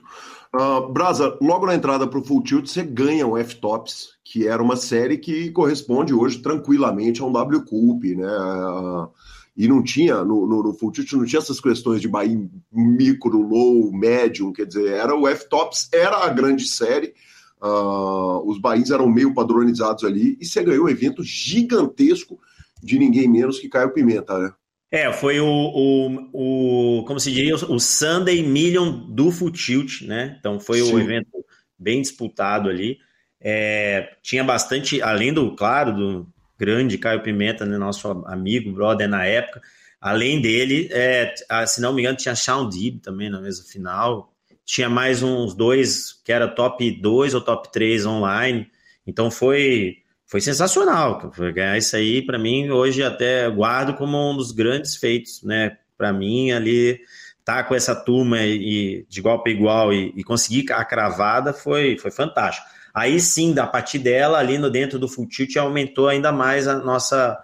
[0.55, 4.61] Uh, Brasa, logo na entrada para o Full Tilt, você ganha o F-Tops, que era
[4.61, 8.27] uma série que corresponde hoje tranquilamente a um W Cup, né?
[8.27, 9.09] Uh,
[9.55, 13.37] e não tinha, no, no, no Full Tilt não tinha essas questões de Bahia micro,
[13.39, 17.13] low, médium, quer dizer, era o F-Tops, era a grande série,
[17.61, 22.39] uh, os bains eram meio padronizados ali, e você ganhou um evento gigantesco
[22.81, 24.51] de ninguém menos que Caio Pimenta, né?
[24.91, 30.35] É, foi o, o, o, como se diria, o Sunday Million do Futilt, né?
[30.39, 30.93] Então foi Sim.
[30.93, 31.29] um evento
[31.79, 32.99] bem disputado ali.
[33.41, 39.25] É, tinha bastante, além do, claro, do grande Caio Pimenta, né, nosso amigo, brother na
[39.25, 39.61] época,
[39.99, 41.33] além dele, é,
[41.65, 44.33] se não me engano, tinha Sean Deeb também na mesa final.
[44.65, 48.67] Tinha mais uns dois que era top 2 ou top 3 online.
[49.05, 51.31] Então foi foi sensacional.
[51.53, 55.77] Ganhar isso aí, para mim, hoje até guardo como um dos grandes feitos, né?
[55.95, 56.99] Para mim, ali,
[57.45, 61.97] tá com essa turma e, de igual para igual e, e, conseguir a cravada foi,
[61.97, 62.65] foi fantástico.
[62.93, 66.75] Aí sim, da partir dela, ali no dentro do full tilt, aumentou ainda mais a
[66.75, 67.41] nossa,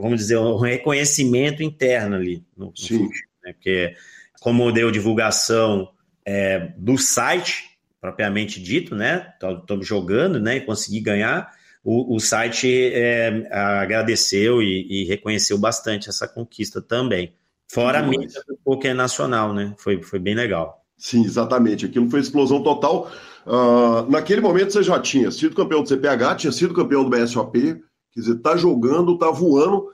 [0.00, 2.72] vamos dizer, o reconhecimento interno ali no, no.
[2.72, 3.12] Full tilt,
[3.44, 3.52] né?
[3.52, 3.94] Porque
[4.40, 5.90] como deu divulgação
[6.24, 9.32] é, do site, propriamente dito, né?
[9.60, 10.56] Estamos jogando, né?
[10.56, 11.52] E consegui ganhar
[11.84, 17.32] o, o site é, agradeceu e, e, reconheceu bastante essa conquista também.
[17.70, 19.74] Fora a mídia do poker nacional, né?
[19.78, 20.84] Foi, foi bem legal.
[20.96, 21.86] Sim, exatamente.
[21.86, 23.10] Aquilo foi explosão total.
[23.48, 27.80] Uh, naquele momento você já tinha sido campeão do CPH, tinha sido campeão do BSOP,
[28.12, 29.86] quer dizer, tá jogando, tá voando,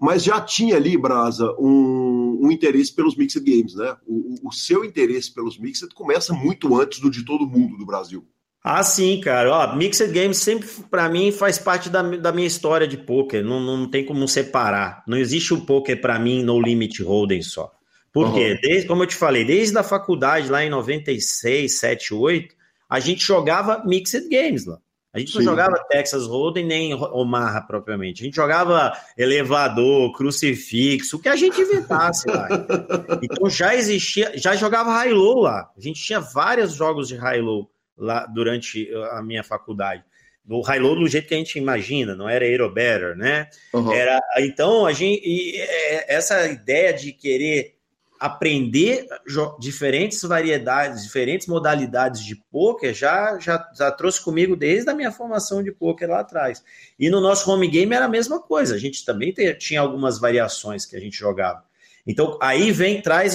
[0.00, 3.94] mas já tinha ali, Brasa, um, um interesse pelos Mixed Games, né?
[4.06, 8.26] O, o, seu interesse pelos Mixed começa muito antes do de todo mundo do Brasil.
[8.64, 9.52] Ah, sim, cara.
[9.52, 13.44] Ó, Mixed Games sempre, para mim, faz parte da, da minha história de poker.
[13.44, 15.04] Não, não tem como separar.
[15.06, 17.70] Não existe um poker para mim no limit holding só.
[18.10, 18.34] Por uhum.
[18.34, 18.58] quê?
[18.62, 22.61] Desde, como eu te falei, desde a faculdade, lá em 96, 7, 8,
[22.92, 24.78] a gente jogava Mixed Games lá.
[25.14, 25.38] A gente Sim.
[25.38, 28.22] não jogava Texas Hold'em nem Omaha propriamente.
[28.22, 32.48] A gente jogava elevador, crucifixo, o que a gente inventasse lá.
[33.22, 35.70] Então já existia, já jogava high-low lá.
[35.74, 40.04] A gente tinha vários jogos de high-low lá durante a minha faculdade.
[40.44, 43.48] No high-low do jeito que a gente imagina, não era Aero Better, né?
[43.72, 43.90] Uhum.
[43.90, 47.76] Era, então, a gente, é, essa ideia de querer
[48.22, 49.04] aprender
[49.58, 55.60] diferentes variedades, diferentes modalidades de poker já, já, já trouxe comigo desde a minha formação
[55.60, 56.62] de poker lá atrás.
[56.96, 60.86] E no nosso home game era a mesma coisa, a gente também tinha algumas variações
[60.86, 61.64] que a gente jogava.
[62.06, 63.34] Então, aí vem, traz,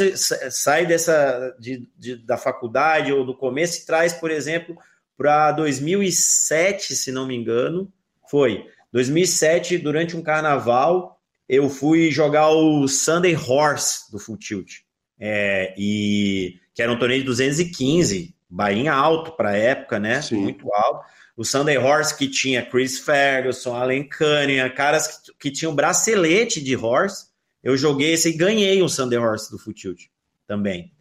[0.52, 4.78] sai dessa de, de, da faculdade ou do começo e traz, por exemplo,
[5.18, 7.92] para 2007, se não me engano,
[8.30, 11.17] foi 2007, durante um carnaval,
[11.48, 14.80] eu fui jogar o Sunday Horse do Full Tilt,
[15.20, 20.22] é, e que era um torneio de 215, bainha alto para a época, né?
[20.22, 20.38] Sim.
[20.38, 21.06] Muito alto.
[21.36, 26.76] O Sunday Horse que tinha Chris Ferguson, Allen Cunningham, caras que, que tinham bracelete de
[26.76, 27.28] horse,
[27.64, 30.06] eu joguei esse e ganhei um Sunday Horse do Futilt
[30.48, 30.92] também.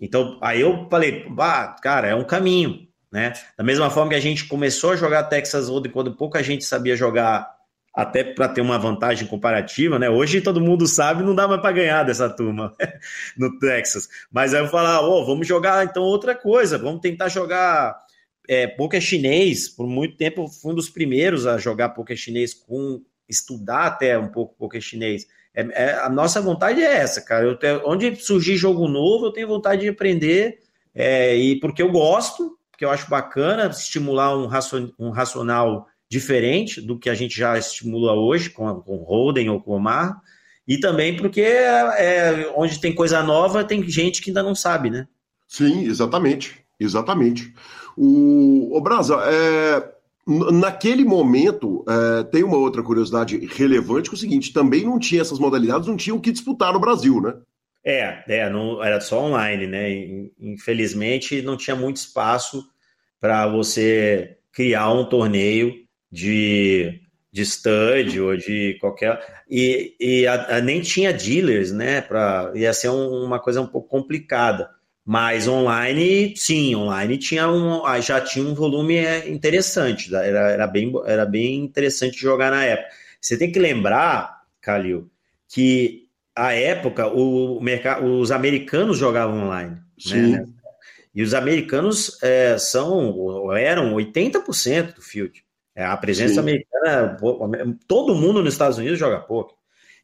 [0.00, 3.32] Então, aí eu falei, bah, cara, é um caminho, né?
[3.56, 6.96] Da mesma forma que a gente começou a jogar Texas Hold'em quando pouca gente sabia
[6.96, 7.55] jogar,
[7.96, 10.10] até para ter uma vantagem comparativa, né?
[10.10, 12.76] Hoje todo mundo sabe, não dá mais para ganhar dessa turma
[13.38, 14.06] no Texas.
[14.30, 17.96] Mas aí eu falar, oh, vamos jogar então outra coisa, vamos tentar jogar
[18.46, 23.02] é, poker chinês, por muito tempo, fui um dos primeiros a jogar poker chinês com
[23.26, 25.26] estudar até um pouco poker chinês.
[25.54, 27.46] É, é, a nossa vontade é essa, cara.
[27.46, 30.58] Eu tenho, onde surgir jogo novo, eu tenho vontade de aprender,
[30.94, 36.80] é, e porque eu gosto, porque eu acho bacana estimular um, racion, um racional diferente
[36.80, 40.20] do que a gente já estimula hoje com, com Holden ou com Omar,
[40.66, 45.06] e também porque é, onde tem coisa nova, tem gente que ainda não sabe, né?
[45.46, 46.66] Sim, exatamente.
[46.78, 47.54] Exatamente.
[47.96, 49.92] O, o Brasa, é,
[50.52, 55.22] naquele momento, é, tem uma outra curiosidade relevante, que é o seguinte, também não tinha
[55.22, 57.34] essas modalidades, não tinha o que disputar no Brasil, né?
[57.84, 59.88] É, é não, era só online, né?
[60.38, 62.66] Infelizmente, não tinha muito espaço
[63.20, 67.00] para você criar um torneio de,
[67.32, 69.20] de stud ou de qualquer.
[69.50, 72.00] E, e a, a, nem tinha dealers, né?
[72.00, 74.70] Pra, ia ser um, uma coisa um pouco complicada.
[75.08, 80.92] Mas online, sim, online tinha um, já tinha um volume é, interessante, era, era, bem,
[81.04, 82.88] era bem interessante jogar na época.
[83.20, 85.08] Você tem que lembrar, Calil,
[85.48, 89.76] que a época o mercado, os americanos jogavam online.
[89.96, 90.32] Sim.
[90.32, 90.46] Né?
[91.14, 95.45] E os americanos é, são eram 80% do field.
[95.76, 96.40] É, a presença Sim.
[96.40, 97.18] americana,
[97.86, 99.54] todo mundo nos Estados Unidos joga pouco.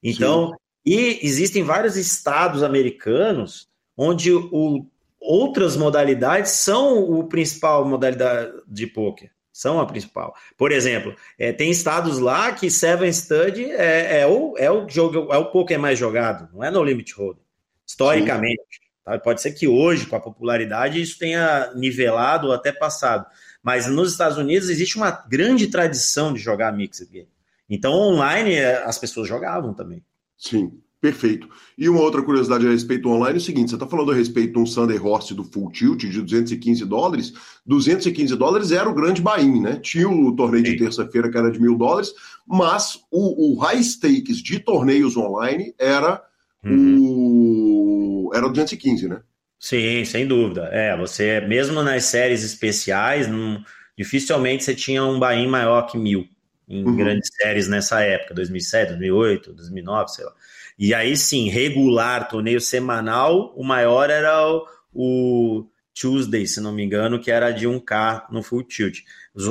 [0.03, 0.55] Então, Sim.
[0.85, 4.87] e existem vários estados americanos onde o,
[5.19, 9.31] outras modalidades são o principal modalidade de poker.
[9.51, 10.35] São a principal.
[10.59, 15.33] Por exemplo, é, tem estados lá que Seven Stud é, é, o, é o jogo,
[15.33, 17.43] é o poker mais jogado, não é no Limit Hold'em.
[17.87, 18.63] Historicamente.
[19.05, 19.19] Tá?
[19.19, 23.27] Pode ser que hoje, com a popularidade, isso tenha nivelado ou até passado.
[23.63, 27.29] Mas nos Estados Unidos existe uma grande tradição de jogar Mixed Game.
[27.71, 30.03] Então, online, é, as pessoas jogavam também.
[30.37, 30.73] Sim.
[31.03, 31.49] Perfeito.
[31.77, 34.53] E uma outra curiosidade a respeito online é o seguinte: você está falando a respeito
[34.53, 37.33] de um Sunday Horse do Full Tilt de 215 dólares.
[37.67, 39.81] 215 dólares era o grande buy né?
[39.83, 40.73] Tinha o torneio Sim.
[40.73, 42.13] de terça-feira que era de mil dólares,
[42.47, 46.23] mas o, o, high stakes de torneios online era
[46.65, 48.29] uhum.
[48.29, 48.31] o.
[48.33, 49.23] Era 215, né?
[49.63, 50.69] Sim, sem dúvida.
[50.73, 53.65] É, você, mesmo nas séries especiais, não,
[53.97, 56.29] dificilmente você tinha um buy maior que mil
[56.69, 56.97] em uhum.
[56.97, 60.33] grandes séries nessa época, 2007, 2008, 2009, sei lá.
[60.77, 66.83] E aí sim, regular, torneio semanal, o maior era o, o Tuesday, se não me
[66.83, 68.99] engano, que era de 1K no Full Tilt.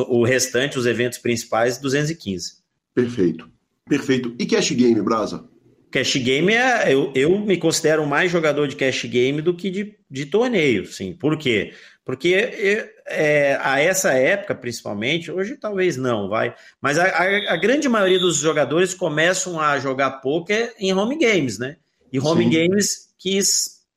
[0.09, 2.57] O restante, os eventos principais, 215.
[2.93, 3.49] Perfeito.
[3.87, 4.35] Perfeito.
[4.37, 5.49] E cash game, Brasa?
[5.91, 6.93] Cash game é.
[6.93, 11.13] Eu, eu me considero mais jogador de cash game do que de, de torneio, sim.
[11.13, 11.73] Por quê?
[12.05, 16.55] Porque é, a essa época, principalmente, hoje talvez não, vai.
[16.81, 21.59] Mas a, a, a, grande maioria dos jogadores começam a jogar poker em home games,
[21.59, 21.77] né?
[22.11, 22.49] E home Sim.
[22.49, 23.39] games que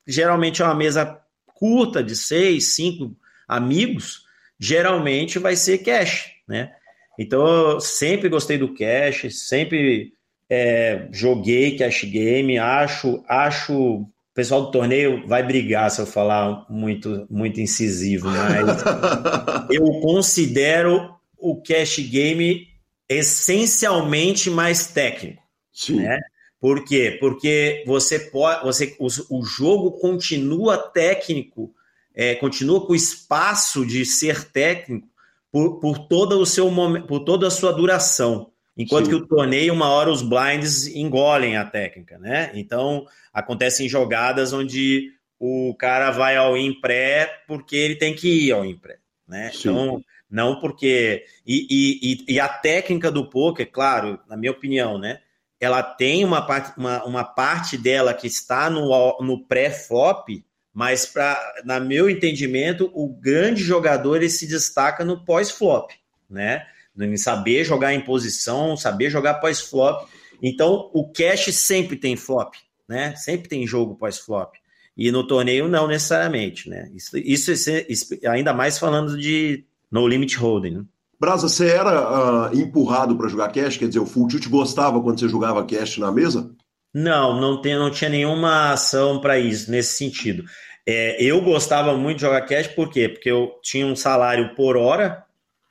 [0.05, 3.15] geralmente é uma mesa curta de seis, cinco
[3.47, 4.23] amigos,
[4.59, 6.73] geralmente vai ser cash, né?
[7.17, 10.14] Então eu sempre gostei do cash, sempre
[10.49, 16.65] é, joguei cash game, acho, acho o pessoal do torneio vai brigar se eu falar
[16.69, 18.83] muito, muito incisivo, mas
[19.71, 22.67] eu considero o cash game
[23.07, 25.41] essencialmente mais técnico.
[25.71, 25.97] Sim.
[25.97, 26.19] Né?
[26.59, 27.17] Por quê?
[27.19, 29.07] Porque você pode, você, o,
[29.39, 31.73] o jogo continua técnico,
[32.13, 35.07] é, continua com o espaço de ser técnico
[35.51, 36.69] por, por, todo o seu
[37.07, 38.51] por toda a sua duração.
[38.77, 39.11] Enquanto Sim.
[39.11, 42.51] que o torneio, uma hora os blinds engolem a técnica, né?
[42.53, 48.51] Então, acontecem jogadas onde o cara vai ao in pré porque ele tem que ir
[48.51, 48.97] ao in pré,
[49.27, 49.49] né?
[49.53, 49.69] Sim.
[49.69, 51.23] Então, não porque...
[51.45, 55.19] E, e, e, a técnica do poker, claro, na minha opinião, né?
[55.57, 61.39] Ela tem uma parte, uma, uma parte dela que está no, no pré-flop, mas, pra,
[61.63, 65.91] na meu entendimento, o grande jogador ele se destaca no pós-flop,
[66.29, 66.67] né?
[66.97, 70.07] Em saber jogar em posição, saber jogar pós-flop.
[70.41, 72.55] Então, o cash sempre tem flop,
[72.87, 73.15] né?
[73.15, 74.53] Sempre tem jogo pós-flop.
[74.97, 76.89] E no torneio, não necessariamente, né?
[76.93, 77.51] Isso, isso,
[77.89, 80.71] isso ainda mais falando de no limit holding.
[80.71, 80.83] Né?
[81.19, 83.77] Brasa, você era uh, empurrado para jogar cash?
[83.77, 86.51] Quer dizer, o Full Tilt gostava quando você jogava cash na mesa?
[86.93, 90.45] Não, não, tem, não tinha nenhuma ação para isso, nesse sentido.
[90.87, 93.09] É, eu gostava muito de jogar cash, por quê?
[93.09, 95.24] Porque eu tinha um salário por hora,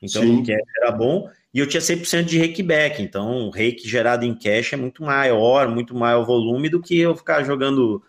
[0.05, 0.41] então Sim.
[0.41, 1.29] o cash era bom.
[1.53, 5.69] E eu tinha 100% de rakeback, então o rake gerado em cash é muito maior,
[5.69, 8.03] muito maior volume do que eu ficar jogando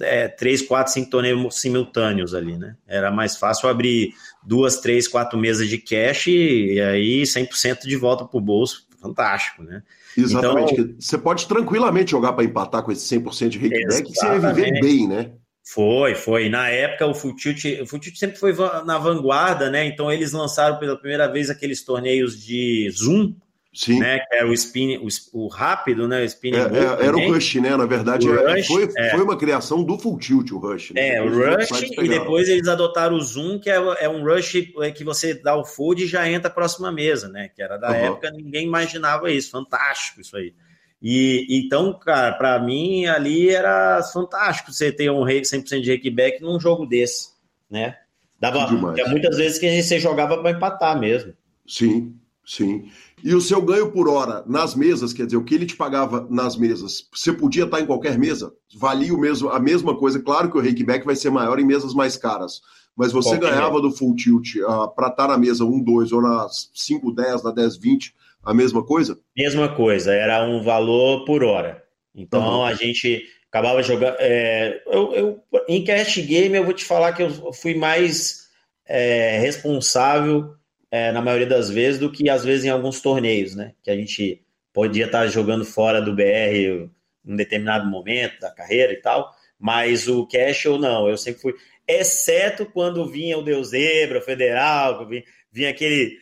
[0.00, 2.74] é, 3, 4, 5 torneios simultâneos ali, né?
[2.86, 8.24] Era mais fácil abrir duas, três, quatro mesas de cash e aí 100% de volta
[8.24, 9.82] pro bolso, fantástico, né?
[10.16, 10.72] Exatamente.
[10.72, 14.54] Então, você pode tranquilamente jogar para empatar com esse 100% de rakeback e você vai
[14.54, 15.32] viver bem, né?
[15.68, 16.48] Foi, foi.
[16.48, 18.54] Na época, o Futilt, o Futilt sempre foi
[18.84, 19.84] na vanguarda, né?
[19.84, 23.34] Então, eles lançaram pela primeira vez aqueles torneios de Zoom,
[23.74, 23.98] Sim.
[23.98, 26.22] Né, que era o spin, o, o rápido, né?
[26.22, 27.76] O spinning é, é, era o Rush, né?
[27.76, 29.10] Na verdade, é, Rush, foi, é.
[29.10, 30.92] foi uma criação do Full Tilt, o Rush.
[30.92, 31.16] Né?
[31.16, 35.04] É, o Rush, e depois eles adotaram o Zoom, que é, é, um Rush que
[35.04, 37.50] você dá o fold e já entra a próxima mesa, né?
[37.54, 37.94] Que era da uhum.
[37.96, 39.50] época, ninguém imaginava isso.
[39.50, 40.54] Fantástico isso aí.
[41.00, 46.58] E então, cara, para mim ali era fantástico você ter um 100% de rakeback num
[46.58, 47.28] jogo desse,
[47.70, 47.96] né?
[48.40, 48.68] Dava
[49.08, 51.32] muitas vezes que você jogava para empatar mesmo.
[51.66, 52.90] Sim, sim.
[53.24, 56.26] E o seu ganho por hora nas mesas, quer dizer, o que ele te pagava
[56.30, 58.52] nas mesas, você podia estar em qualquer mesa?
[58.74, 60.20] Valia o mesmo, a mesma coisa.
[60.20, 62.60] Claro que o rakeback vai ser maior em mesas mais caras,
[62.94, 66.22] mas você qualquer ganhava do full tilt uh, para estar na mesa 1, 2 ou
[66.22, 68.14] na 5, 10, na 10, 20,
[68.46, 69.18] a mesma coisa?
[69.36, 71.82] Mesma coisa, era um valor por hora.
[72.14, 72.64] Então uhum.
[72.64, 74.16] a gente acabava jogando.
[74.18, 78.46] É, eu, eu, em cash game, eu vou te falar que eu fui mais
[78.86, 80.54] é, responsável
[80.90, 83.72] é, na maioria das vezes do que às vezes em alguns torneios, né?
[83.82, 84.42] Que a gente
[84.72, 86.90] podia estar jogando fora do BR em
[87.26, 91.54] um determinado momento da carreira e tal, mas o cash ou não, eu sempre fui,
[91.88, 96.18] exceto quando vinha o Deus Zebra, o Federal, vinha, vinha aquele,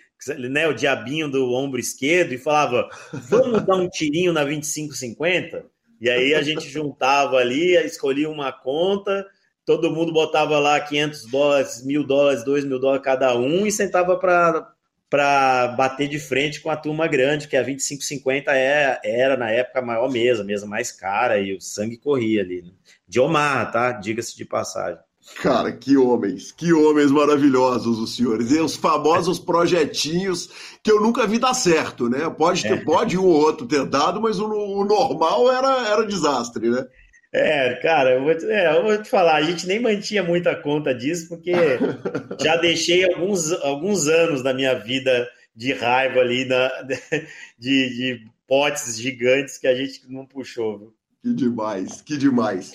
[0.51, 5.65] né, o diabinho do ombro esquerdo e falava, vamos dar um tirinho na 2550?
[6.01, 9.27] E aí a gente juntava ali, escolhia uma conta
[9.65, 14.17] todo mundo botava lá 500 dólares, mil dólares, dois mil dólares cada um e sentava
[14.19, 19.79] para bater de frente com a turma grande, que a 2550 é, era na época
[19.79, 22.63] a maior mesa, a mesa mais cara e o sangue corria ali.
[22.63, 22.71] Né?
[23.09, 23.93] De Omar, tá?
[23.93, 25.01] Diga-se de passagem.
[25.37, 28.51] Cara, que homens, que homens maravilhosos os senhores.
[28.51, 30.49] E os famosos projetinhos
[30.83, 32.29] que eu nunca vi dar certo, né?
[32.31, 32.85] Pode, ter, é.
[32.85, 36.87] pode um ou outro ter dado, mas o, o normal era, era desastre, né?
[37.33, 40.55] É, cara, eu vou, te, é, eu vou te falar, a gente nem mantinha muita
[40.55, 41.53] conta disso, porque
[42.41, 46.71] já deixei alguns, alguns anos da minha vida de raiva ali, na,
[47.59, 50.79] de, de potes gigantes que a gente não puxou.
[50.79, 50.95] Viu?
[51.23, 52.75] Que demais, que demais.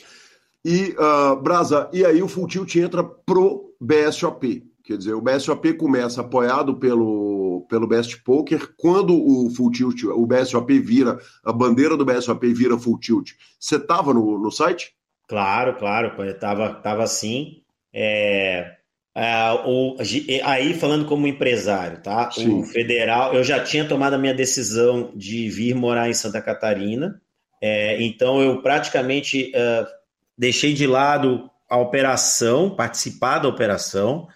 [0.66, 4.64] E, uh, Brasa, e aí o Full Tilt entra pro BSOP.
[4.84, 8.74] Quer dizer, o BSOP começa apoiado pelo, pelo Best Poker.
[8.76, 13.76] Quando o Full Tilt, o BSOP vira, a bandeira do BSOP vira Full Tilt, você
[13.76, 14.94] estava no, no site?
[15.28, 17.62] Claro, claro, eu estava tava assim.
[17.94, 18.78] É,
[19.16, 19.96] é, o,
[20.44, 22.32] aí, falando como empresário, tá?
[22.32, 22.60] Sim.
[22.60, 27.22] O federal, eu já tinha tomado a minha decisão de vir morar em Santa Catarina,
[27.62, 29.99] é, então eu praticamente uh,
[30.40, 34.30] deixei de lado a operação, participar da operação.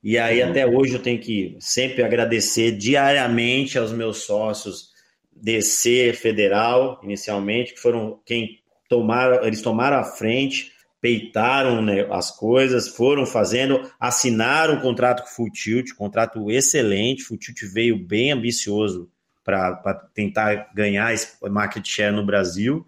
[0.00, 0.50] E aí, uhum.
[0.50, 4.90] até hoje, eu tenho que sempre agradecer diariamente aos meus sócios
[5.32, 12.88] DC Federal, inicialmente, que foram quem tomaram, eles tomaram a frente, peitaram né, as coisas,
[12.88, 17.24] foram fazendo, assinaram um contrato com o Full Tilt, contrato excelente.
[17.24, 19.10] Full Tilt veio bem ambicioso
[19.44, 19.74] para
[20.14, 22.86] tentar ganhar esse market share no Brasil.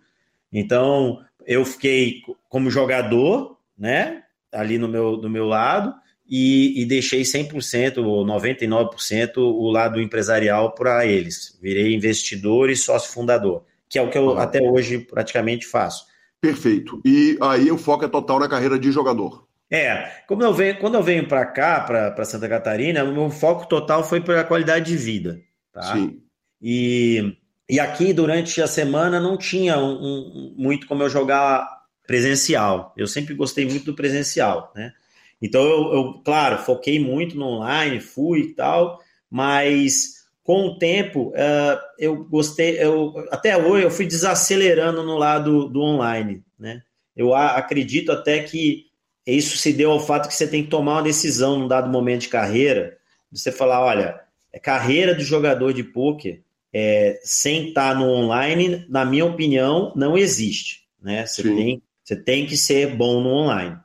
[0.53, 4.23] Então, eu fiquei como jogador, né,
[4.53, 5.95] ali no meu, do meu lado,
[6.29, 11.59] e, e deixei 100% ou 99% o lado empresarial para eles.
[11.61, 14.45] Virei investidor e sócio fundador, que é o que eu ah.
[14.45, 16.07] até hoje praticamente faço.
[16.41, 17.01] Perfeito.
[17.05, 19.47] E aí o foco é total na carreira de jogador.
[19.71, 23.69] É, como eu venho, quando eu venho para cá, para Santa Catarina, o meu foco
[23.69, 25.41] total foi para a qualidade de vida.
[25.73, 25.95] Tá?
[25.95, 26.21] Sim.
[26.61, 27.37] E,
[27.71, 31.69] e aqui, durante a semana, não tinha um, um, muito como eu jogar
[32.05, 32.93] presencial.
[32.97, 34.93] Eu sempre gostei muito do presencial, né?
[35.41, 38.99] Então, eu, eu, claro, foquei muito no online, fui e tal,
[39.31, 45.69] mas com o tempo uh, eu gostei, eu, até hoje eu fui desacelerando no lado
[45.69, 46.83] do online, né?
[47.17, 48.87] Eu acredito até que
[49.25, 52.23] isso se deu ao fato que você tem que tomar uma decisão num dado momento
[52.23, 52.99] de carreira,
[53.31, 54.21] você falar, olha,
[54.53, 56.43] é carreira do jogador de pôquer
[56.73, 61.27] é, sem estar no online, na minha opinião, não existe, né?
[61.27, 63.77] Você tem, você tem que ser bom no online.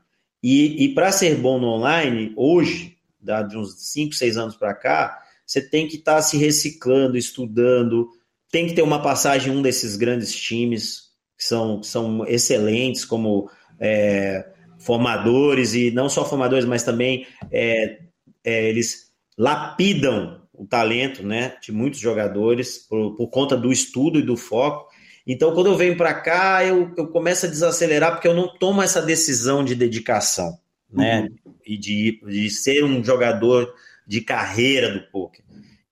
[0.42, 5.20] E, e para ser bom no online, hoje, de uns 5, 6 anos para cá,
[5.46, 8.10] você tem que estar tá se reciclando, estudando,
[8.52, 13.04] tem que ter uma passagem em um desses grandes times, que são, que são excelentes,
[13.04, 13.50] como
[13.80, 14.48] é,
[14.78, 18.00] formadores, e não só formadores, mas também é,
[18.44, 24.24] é, eles lapidam o talento né, de muitos jogadores por, por conta do estudo e
[24.24, 24.90] do foco.
[25.28, 28.82] Então, quando eu venho para cá, eu, eu começo a desacelerar porque eu não tomo
[28.82, 30.58] essa decisão de dedicação,
[30.92, 31.22] né?
[31.22, 31.54] Uhum.
[31.66, 33.74] E de, de ser um jogador
[34.06, 35.44] de carreira do poker.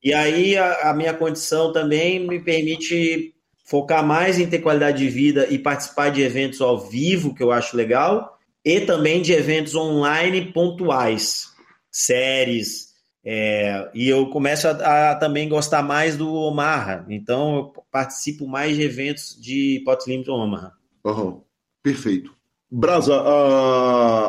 [0.04, 3.34] E aí a, a, minha condição também me permite
[3.66, 7.52] focar mais em ter qualidade de vida e participar de eventos ao vivo, que eu
[7.52, 11.48] acho legal, e também de eventos online pontuais,
[11.90, 12.93] séries.
[13.26, 18.76] É, e eu começo a, a, também gostar mais do Omaha, então eu participo mais
[18.76, 20.74] de eventos de Pot Limit Omaha.
[21.06, 21.42] Uhum.
[21.82, 22.34] Perfeito.
[22.76, 23.14] Brasa,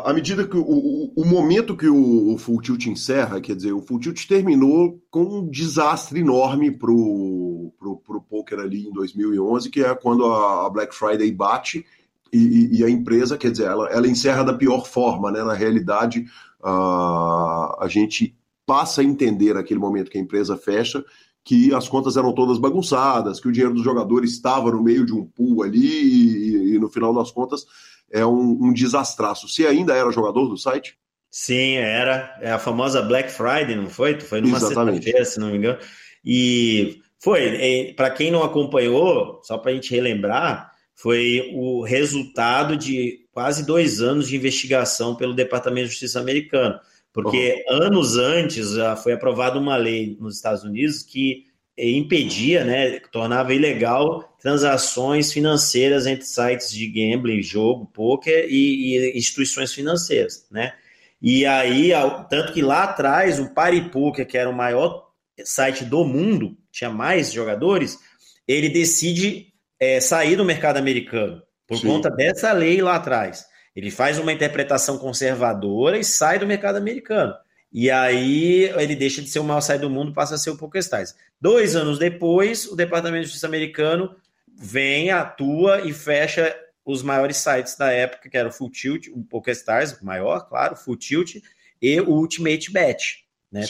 [0.05, 3.73] à medida que o, o, o, momento que o, o Full Tilt encerra, quer dizer,
[3.73, 9.71] o Full Tilt terminou com um desastre enorme pro, pro, pro poker ali em 2011,
[9.71, 11.87] que é quando a, a Black Friday bate
[12.31, 15.43] e, e, a empresa, quer dizer, ela, ela encerra da pior forma, né?
[15.43, 16.27] Na realidade,
[16.63, 21.05] a, a gente passa a entender naquele momento que a empresa fecha
[21.45, 25.13] que as contas eram todas bagunçadas, que o dinheiro dos jogadores estava no meio de
[25.13, 27.67] um pool ali e, e no final das contas
[28.11, 29.47] é um, um desastraço.
[29.47, 30.97] Você ainda era jogador do site?
[31.31, 32.39] Sim, era.
[32.41, 34.19] É a famosa Black Friday, não foi?
[34.21, 35.79] Foi numa sexta-feira, se não me engano.
[36.25, 43.27] E foi, para quem não acompanhou, só para a gente relembrar, foi o resultado de
[43.33, 46.79] quase dois anos de investigação pelo Departamento de Justiça americano.
[47.15, 47.77] Porque uhum.
[47.85, 51.47] anos antes já foi aprovada uma lei nos Estados Unidos que
[51.79, 59.73] impedia, né, tornava ilegal transações financeiras entre sites de gambling, jogo, poker e, e instituições
[59.73, 60.75] financeiras, né?
[61.23, 61.91] E aí,
[62.29, 65.09] tanto que lá atrás, o Paripoker, que era o maior
[65.43, 67.99] site do mundo, tinha mais jogadores,
[68.47, 69.47] ele decide
[69.81, 71.87] é, sair do mercado americano por Sim.
[71.89, 73.47] conta dessa lei lá atrás.
[73.75, 77.35] Ele faz uma interpretação conservadora e sai do mercado americano.
[77.73, 80.57] E aí ele deixa de ser o maior site do mundo, passa a ser o
[80.57, 81.17] PokerStars.
[81.41, 84.15] Dois anos depois, o Departamento de Justiça americano
[84.57, 89.25] vem, atua e fecha os maiores sites da época, que era o Full Tilt, o
[89.25, 91.37] PokerStars, o maior, claro, Full Tilt,
[91.83, 93.25] e o Ultimate Bet.
[93.51, 93.65] Né?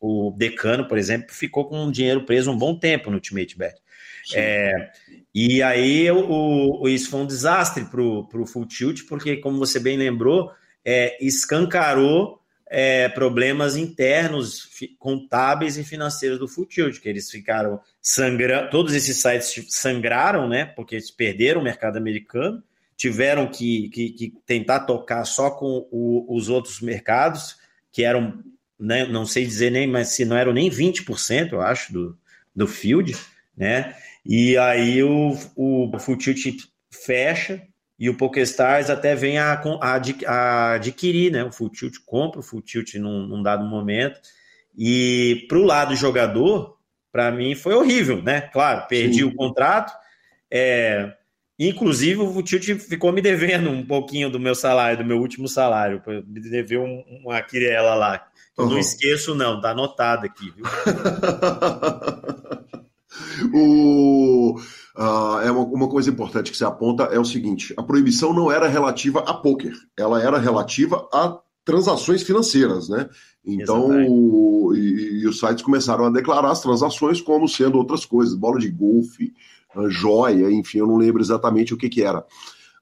[0.00, 3.80] o Decano, por exemplo, ficou com dinheiro preso um bom tempo no Ultimate Bet.
[4.34, 4.90] É,
[5.38, 9.78] e aí o, o, isso foi um desastre para o Full Tilt, porque, como você
[9.78, 10.50] bem lembrou,
[10.82, 14.66] é, escancarou é, problemas internos,
[14.98, 20.64] contábeis e financeiros do Full Tilt, que eles ficaram sangrando, todos esses sites sangraram, né?
[20.64, 22.62] Porque eles perderam o mercado americano,
[22.96, 27.58] tiveram que, que, que tentar tocar só com o, os outros mercados,
[27.92, 28.42] que eram,
[28.80, 32.18] né, não sei dizer nem, mas se não eram nem 20%, eu acho, do,
[32.54, 33.14] do field,
[33.54, 33.94] né?
[34.28, 37.62] E aí o, o Full Tilt fecha,
[37.98, 41.44] e o PokerStars até vem a, a, a, adquirir, né?
[41.44, 44.20] O Full Tilt compra o Full Tilt num, num dado momento.
[44.76, 46.76] E para o lado jogador,
[47.10, 48.42] para mim foi horrível, né?
[48.42, 49.24] Claro, perdi Sim.
[49.24, 49.94] o contrato.
[50.50, 51.14] É,
[51.58, 56.02] inclusive, o Tilt ficou me devendo um pouquinho do meu salário, do meu último salário.
[56.26, 58.26] Me deveu um, uma quirela lá.
[58.58, 58.70] Uhum.
[58.70, 60.66] Não esqueço, não, tá anotado aqui, viu?
[63.54, 64.60] o
[64.96, 68.50] Uh, é uma, uma, coisa importante que se aponta é o seguinte: a proibição não
[68.50, 73.06] era relativa a poker, ela era relativa a transações financeiras, né?
[73.44, 73.92] Então,
[74.74, 78.70] e, e, os sites começaram a declarar as transações como sendo outras coisas, bola de
[78.70, 79.34] golfe,
[79.74, 82.24] uh, joia, enfim, eu não lembro exatamente o que que era.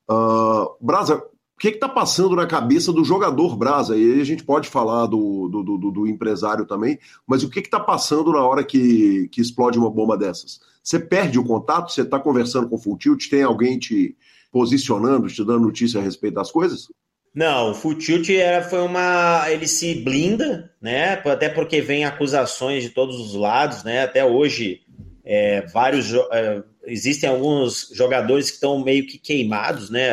[0.09, 1.34] Uh, Brasa, o
[1.71, 3.97] que está passando na cabeça do jogador Brasa?
[3.97, 7.61] E aí a gente pode falar do, do, do, do empresário também, mas o que
[7.61, 10.61] está passando na hora que, que explode uma bomba dessas?
[10.83, 11.93] Você perde o contato?
[11.93, 12.99] Você está conversando com o Full?
[13.31, 14.17] Tem alguém te
[14.53, 16.89] posicionando, te dando notícia a respeito das coisas?
[17.35, 17.97] Não, o Full
[18.31, 19.51] era, foi uma.
[19.51, 21.15] Ele se blinda, né?
[21.15, 24.03] Até porque vem acusações de todos os lados, né?
[24.03, 24.83] Até hoje,
[25.25, 26.13] é, vários.
[26.31, 30.13] É, existem alguns jogadores que estão meio que queimados, né?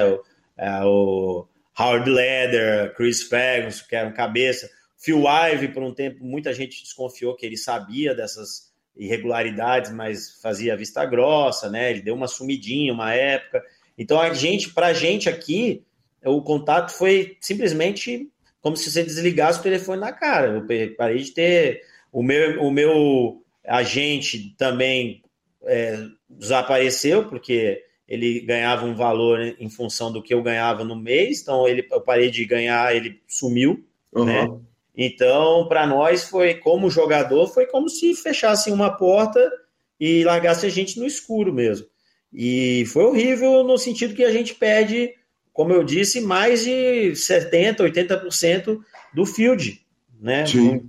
[0.57, 1.47] É, o
[1.77, 4.69] Howard Leder, Chris Ferguson, que eram cabeça.
[4.97, 10.77] Phil Ive, por um tempo, muita gente desconfiou que ele sabia dessas irregularidades, mas fazia
[10.77, 11.91] vista grossa, né?
[11.91, 13.63] Ele deu uma sumidinha uma época.
[13.97, 15.83] Então a gente, para a gente aqui,
[16.23, 18.29] o contato foi simplesmente
[18.61, 20.47] como se você desligasse o telefone na cara.
[20.69, 25.23] Eu parei de ter o meu, o meu agente também
[25.63, 31.41] é, desapareceu porque ele ganhava um valor em função do que eu ganhava no mês,
[31.41, 34.25] então ele, eu parei de ganhar, ele sumiu, uhum.
[34.25, 34.51] né?
[34.93, 39.49] Então, para nós foi como jogador, foi como se fechassem uma porta
[39.97, 41.87] e largasse a gente no escuro mesmo.
[42.33, 45.13] E foi horrível no sentido que a gente perde,
[45.53, 48.77] como eu disse, mais de 70, 80%
[49.13, 49.79] do field,
[50.19, 50.45] né?
[50.45, 50.85] Sim.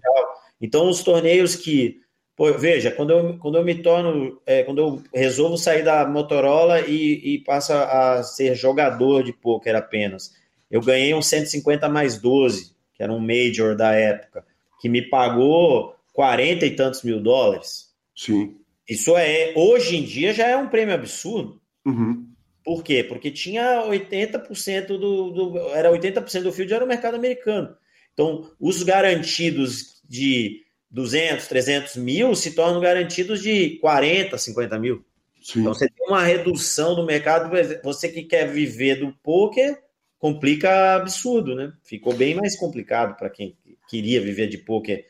[0.60, 2.00] Então, os torneios que
[2.42, 6.80] Pô, veja, quando eu, quando eu me torno, é, quando eu resolvo sair da Motorola
[6.80, 10.34] e, e passo a ser jogador de poker apenas,
[10.68, 14.44] eu ganhei um 150 mais 12 que era um major da época,
[14.80, 17.92] que me pagou 40 e tantos mil dólares.
[18.12, 18.56] Sim.
[18.88, 21.60] Isso é, hoje em dia já é um prêmio absurdo.
[21.86, 22.26] Uhum.
[22.64, 23.04] Por quê?
[23.04, 27.76] Porque tinha 80% do, do era 80% do field era o mercado americano.
[28.12, 30.62] Então, os garantidos de
[30.92, 35.04] 200, 300 mil se tornam garantidos de 40, 50 mil.
[35.42, 35.60] Sim.
[35.60, 37.50] Então, você tem uma redução do mercado.
[37.82, 39.76] Você que quer viver do poker,
[40.18, 41.72] complica absurdo, né?
[41.82, 43.56] Ficou bem mais complicado para quem
[43.88, 45.04] queria viver de poker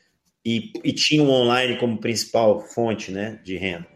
[0.45, 3.87] e, e tinha o online como principal fonte né, de renda.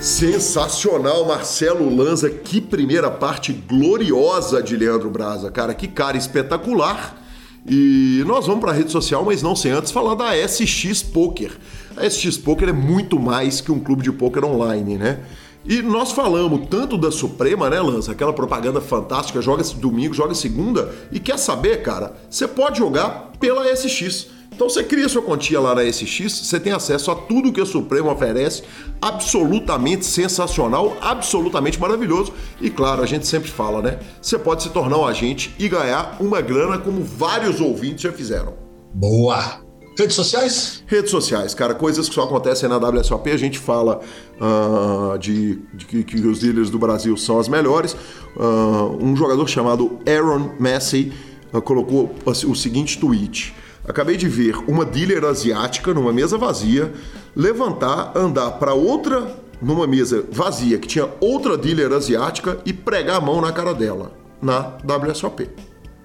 [0.00, 2.30] Sensacional, Marcelo Lanza.
[2.30, 5.74] Que primeira parte gloriosa de Leandro Braza, cara.
[5.74, 7.23] Que cara espetacular.
[7.66, 11.52] E nós vamos para a rede social, mas não sem antes falar da SX Poker.
[11.96, 15.20] A SX Poker é muito mais que um clube de poker online, né?
[15.66, 18.12] E nós falamos tanto da Suprema, né, Lança?
[18.12, 20.94] Aquela propaganda fantástica, joga domingo, joga segunda.
[21.10, 22.14] E quer saber, cara?
[22.28, 24.26] Você pode jogar pela SX.
[24.54, 27.66] Então você cria sua continha lá na SX, você tem acesso a tudo que a
[27.66, 28.62] Supremo oferece,
[29.02, 32.32] absolutamente sensacional, absolutamente maravilhoso.
[32.60, 33.98] E claro, a gente sempre fala, né?
[34.22, 38.54] Você pode se tornar um agente e ganhar uma grana como vários ouvintes já fizeram.
[38.94, 39.64] Boa!
[39.98, 40.82] Redes sociais?
[40.86, 43.30] Redes sociais, cara, coisas que só acontecem na WSOP.
[43.30, 44.00] A gente fala
[44.40, 47.96] uh, de, de que, os dealers do Brasil são as melhores.
[48.36, 51.12] Uh, um jogador chamado Aaron Massey
[51.52, 53.54] uh, colocou o seguinte tweet.
[53.86, 56.92] Acabei de ver uma dealer asiática numa mesa vazia
[57.36, 63.20] levantar, andar para outra numa mesa vazia que tinha outra dealer asiática e pregar a
[63.20, 65.50] mão na cara dela na WSOP.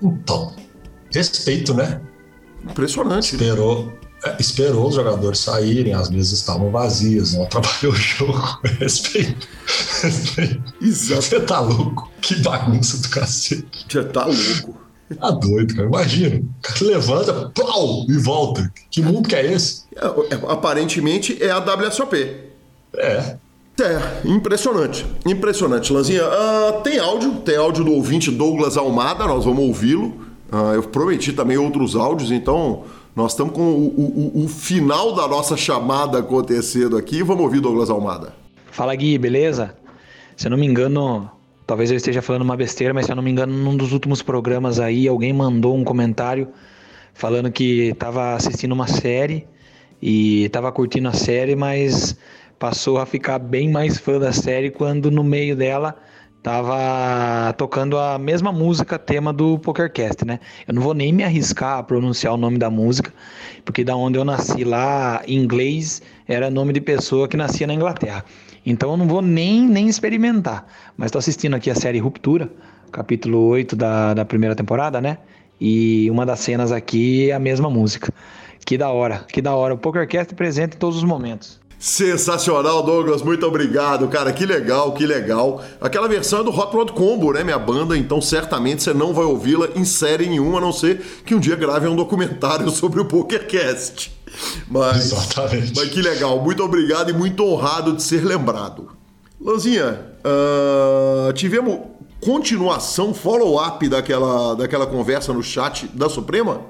[0.02, 0.56] Então,
[1.14, 2.02] respeito, né?
[2.64, 3.36] Impressionante.
[3.36, 3.92] Esperou,
[4.24, 8.60] é, esperou os jogadores saírem, as mesas estavam vazias, não atrapalhou o jogo.
[8.80, 9.48] Respeito.
[10.02, 10.74] Respeito.
[10.82, 11.22] Exato.
[11.22, 12.12] Você tá louco?
[12.22, 13.86] Que bagunça do cacete.
[13.90, 14.89] Você tá louco.
[15.15, 15.88] Tá doido, cara.
[15.88, 16.44] Imagina.
[16.81, 18.72] Levanta, pau, e volta.
[18.91, 19.84] Que mundo que é esse?
[19.95, 22.15] É, é, aparentemente é a WSOP.
[22.95, 23.36] É.
[23.81, 25.06] É, impressionante.
[25.26, 26.23] Impressionante, Lanzinha.
[26.26, 30.07] Uh, tem áudio, tem áudio do ouvinte Douglas Almada, nós vamos ouvi-lo.
[30.52, 32.84] Uh, eu prometi também outros áudios, então
[33.15, 37.23] nós estamos com o, o, o, final da nossa chamada acontecendo aqui.
[37.23, 38.34] Vamos ouvir Douglas Almada.
[38.72, 39.73] Fala Gui, beleza?
[40.36, 41.30] Se eu não me engano,
[41.70, 44.24] talvez eu esteja falando uma besteira, mas se eu não me engano, num dos últimos
[44.24, 46.48] programas aí, alguém mandou um comentário
[47.14, 49.48] falando que estava assistindo uma série
[50.02, 52.18] e estava curtindo a série, mas
[52.58, 55.96] passou a ficar bem mais fã da série quando no meio dela
[56.41, 60.40] tava tocando a mesma música tema do PokerCast, né?
[60.68, 63.14] Eu não vou nem me arriscar a pronunciar o nome da música,
[63.64, 67.76] porque da onde eu nasci lá, em inglês, era nome de pessoa que nascia na
[67.76, 68.26] Inglaterra.
[68.65, 70.68] Então eu não vou nem, nem experimentar.
[70.98, 72.52] Mas estou assistindo aqui a série Ruptura,
[72.91, 75.18] capítulo 8 da, da primeira temporada, né?
[75.60, 78.14] E uma das cenas aqui é a mesma música.
[78.65, 79.73] Que da hora, que da hora.
[79.73, 81.60] O PokerCast presente em todos os momentos.
[81.80, 83.22] Sensacional, Douglas.
[83.22, 84.34] Muito obrigado, cara.
[84.34, 85.64] Que legal, que legal.
[85.80, 87.98] Aquela versão é do Hot Rod Combo, né, minha banda?
[87.98, 91.56] Então certamente você não vai ouvi-la em série nenhuma, a não ser que um dia
[91.56, 94.19] grave um documentário sobre o PokerCast.
[94.70, 95.74] Mas, Exatamente.
[95.76, 96.42] Mas que legal.
[96.42, 98.90] Muito obrigado e muito honrado de ser lembrado.
[99.40, 101.80] Lanzinha, uh, tivemos
[102.22, 106.62] continuação, follow-up daquela, daquela conversa no chat da Suprema?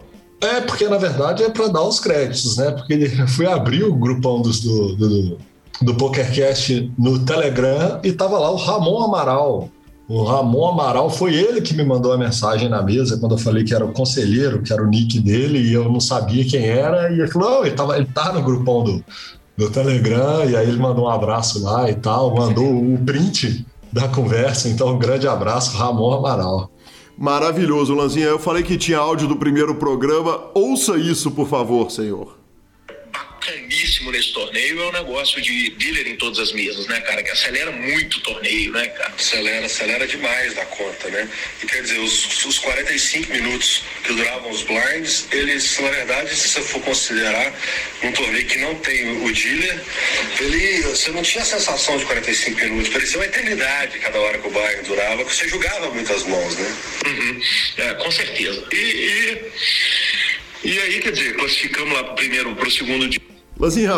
[0.41, 2.71] É, porque na verdade é para dar os créditos, né?
[2.71, 5.37] Porque ele foi abrir o grupão dos, do, do,
[5.81, 9.69] do PokerCast no Telegram e tava lá o Ramon Amaral.
[10.09, 13.63] O Ramon Amaral foi ele que me mandou a mensagem na mesa quando eu falei
[13.63, 17.11] que era o conselheiro, que era o nick dele, e eu não sabia quem era.
[17.11, 19.05] E ele falou: ele, tava, ele tá no grupão do,
[19.55, 23.63] do Telegram, e aí ele mandou um abraço lá e tal, mandou o print
[23.93, 24.67] da conversa.
[24.67, 26.71] Então, um grande abraço, Ramon Amaral.
[27.15, 28.25] Maravilhoso, Lanzinha.
[28.25, 30.39] Eu falei que tinha áudio do primeiro programa.
[30.55, 32.39] Ouça isso, por favor, senhor
[33.39, 37.21] bacaníssimo nesse torneio é o negócio de dealer em todas as mesas, né, cara?
[37.21, 39.13] Que acelera muito o torneio, né, cara?
[39.17, 41.29] Acelera, acelera demais da conta, né?
[41.61, 46.49] E quer dizer, os, os 45 minutos que duravam os blinds, eles, na verdade, se
[46.49, 47.53] você for considerar
[48.03, 49.83] um torneio que não tem o dealer,
[50.39, 54.47] ele, você não tinha a sensação de 45 minutos, parecia uma eternidade cada hora que
[54.47, 56.75] o blind durava, que você jogava muitas mãos, né?
[57.05, 57.41] Uhum.
[57.77, 58.67] É, com certeza.
[58.71, 59.51] E,
[60.63, 63.38] e, e aí, quer dizer, classificamos lá primeiro para o segundo dia.
[63.59, 63.91] Lazinha,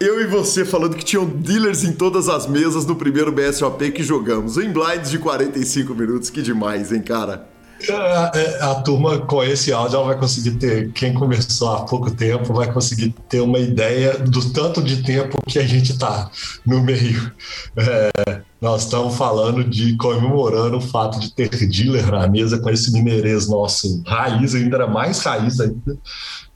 [0.00, 4.02] eu e você falando que tinham dealers em todas as mesas no primeiro BSOP que
[4.02, 7.46] jogamos, em blinds de 45 minutos, que demais, hein, cara?
[7.90, 11.84] A, é, é, a, turma com esse áudio ela vai conseguir ter, quem começou há
[11.84, 16.30] pouco tempo, vai conseguir ter uma ideia do tanto de tempo que a gente está
[16.64, 17.30] no meio.
[17.76, 22.90] É, Nós estamos falando de comemorando o fato de ter dealer na mesa com esse
[22.90, 25.98] mineirês nosso raiz, ainda era mais raiz ainda.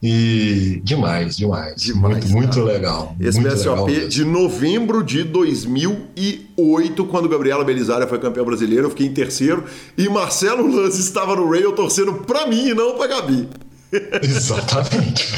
[0.03, 1.83] E demais, demais.
[1.83, 3.15] Demais, muito, muito legal.
[3.21, 8.91] Esse muito BSOP legal de novembro de 2008, quando Gabriela Belisária foi campeã brasileira, eu
[8.91, 9.65] fiquei em terceiro.
[9.99, 13.47] E Marcelo Lanz estava no rail torcendo pra mim e não pra Gabi.
[14.23, 15.33] Exatamente.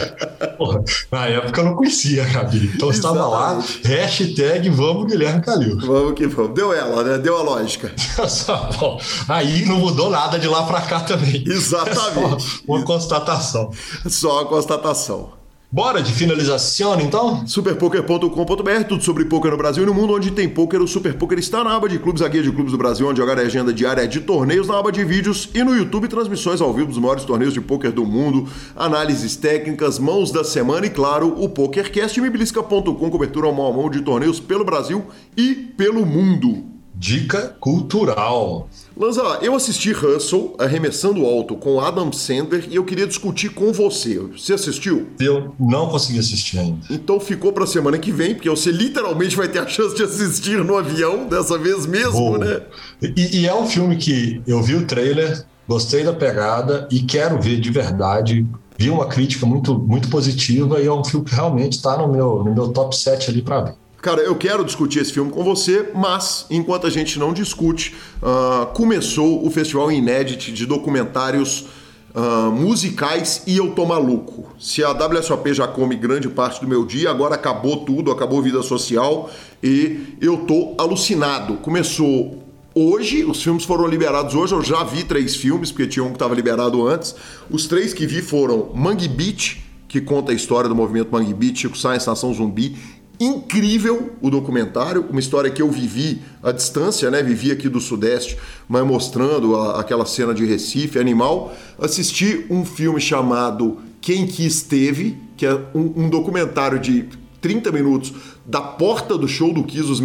[0.59, 2.73] Porra, na época eu não conhecia a Gabi.
[2.75, 5.79] Então estava lá, hashtag vamos Guilherme Calil.
[5.81, 6.55] Vamos que vamos.
[6.55, 7.19] Deu ela, né?
[7.19, 7.93] Deu a lógica.
[9.29, 11.45] Aí não mudou nada de lá para cá também.
[11.47, 12.61] Exatamente.
[12.71, 13.71] É uma constatação.
[14.09, 15.40] Só uma constatação.
[15.73, 17.47] Bora de finalização, então?
[17.47, 20.15] Superpoker.com.br, tudo sobre poker no Brasil e no mundo.
[20.15, 22.73] Onde tem poker, o Super Poker está na aba de clubes, a guia de clubes
[22.73, 25.73] do Brasil, onde jogar a agenda diária de torneios, na aba de vídeos e no
[25.73, 30.43] YouTube, transmissões ao vivo dos maiores torneios de poker do mundo, análises técnicas, mãos da
[30.43, 35.05] semana e, claro, o PokerCast e Mibilisca.com, cobertura mão a mão de torneios pelo Brasil
[35.37, 36.80] e pelo mundo.
[37.01, 38.69] Dica cultural.
[38.95, 44.19] Lanza, eu assisti Hustle arremessando alto com Adam Sandler e eu queria discutir com você.
[44.19, 45.09] Você assistiu?
[45.19, 46.81] Eu não consegui assistir ainda.
[46.91, 50.63] Então ficou para semana que vem, porque você literalmente vai ter a chance de assistir
[50.63, 52.39] no avião, dessa vez mesmo, Boa.
[52.39, 52.61] né?
[53.01, 57.41] E, e é um filme que eu vi o trailer, gostei da pegada e quero
[57.41, 58.47] ver de verdade.
[58.77, 62.45] Vi uma crítica muito, muito positiva e é um filme que realmente está no meu,
[62.45, 63.75] no meu top 7 ali para ver.
[64.03, 68.67] Cara, eu quero discutir esse filme com você, mas enquanto a gente não discute, uh,
[68.73, 71.67] começou o Festival Inédit de documentários
[72.15, 74.55] uh, musicais e eu tô maluco.
[74.59, 78.63] Se a WSOP já come grande parte do meu dia, agora acabou tudo, acabou vida
[78.63, 79.29] social
[79.63, 81.59] e eu tô alucinado.
[81.59, 82.43] Começou
[82.75, 86.15] hoje, os filmes foram liberados hoje, eu já vi três filmes, porque tinha um que
[86.15, 87.15] estava liberado antes.
[87.51, 91.61] Os três que vi foram Mangue Beach, que conta a história do movimento Mangue Beach,
[91.61, 92.77] Chico Science, Nação Zumbi,
[93.21, 97.23] incrível o documentário, uma história que eu vivi à distância, né?
[97.23, 101.55] Vivi aqui do Sudeste, mas mostrando a, aquela cena de Recife, animal.
[101.79, 107.05] Assisti um filme chamado Quem Que Esteve, que é um, um documentário de
[107.43, 108.13] 30 minutos
[108.47, 110.01] da porta do show do Kiss, os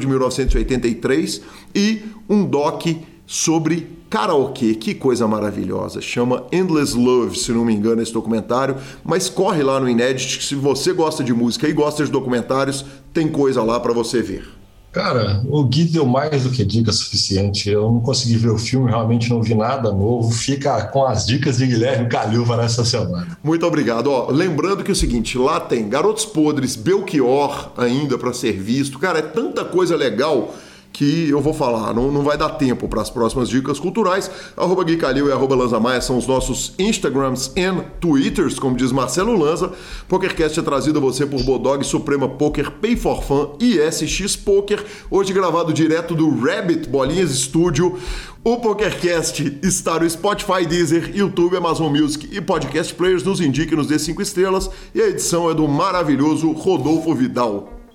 [0.00, 1.40] de 1983,
[1.74, 2.86] e um doc
[3.30, 6.00] sobre karaokê, que coisa maravilhosa.
[6.00, 8.76] Chama Endless Love, se não me engano, esse documentário.
[9.04, 12.86] Mas corre lá no Inédit, que se você gosta de música e gosta de documentários,
[13.12, 14.48] tem coisa lá para você ver.
[14.90, 17.68] Cara, o Gui deu mais do que dica suficiente.
[17.68, 20.32] Eu não consegui ver o filme, realmente não vi nada novo.
[20.32, 23.36] Fica com as dicas de Guilherme Calil para essa semana.
[23.44, 24.10] Muito obrigado.
[24.10, 28.98] Ó, lembrando que é o seguinte, lá tem Garotos Podres, Belchior ainda para ser visto.
[28.98, 30.54] Cara, é tanta coisa legal
[30.92, 31.94] que eu vou falar.
[31.94, 34.30] Não, não vai dar tempo para as próximas dicas culturais.
[34.56, 37.68] Arroba Gui Calil e arroba Lanza Maia são os nossos Instagrams e
[38.00, 39.72] Twitters, como diz Marcelo Lanza.
[40.08, 44.84] PokerCast é trazido a você por Bodog Suprema Poker, Pay for Fun e SX Poker.
[45.10, 47.98] Hoje gravado direto do Rabbit Bolinhas Studio.
[48.42, 53.22] O PokerCast está no Spotify, Deezer, YouTube, Amazon Music e Podcast Players.
[53.22, 54.70] Nos indique, nos dê 5 estrelas.
[54.94, 57.77] E a edição é do maravilhoso Rodolfo Vidal.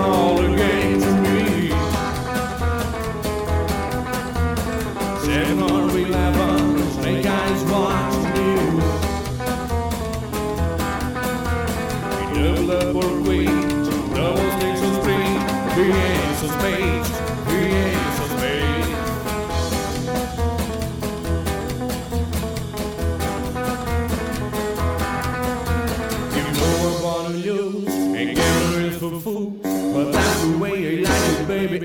[0.00, 0.79] all a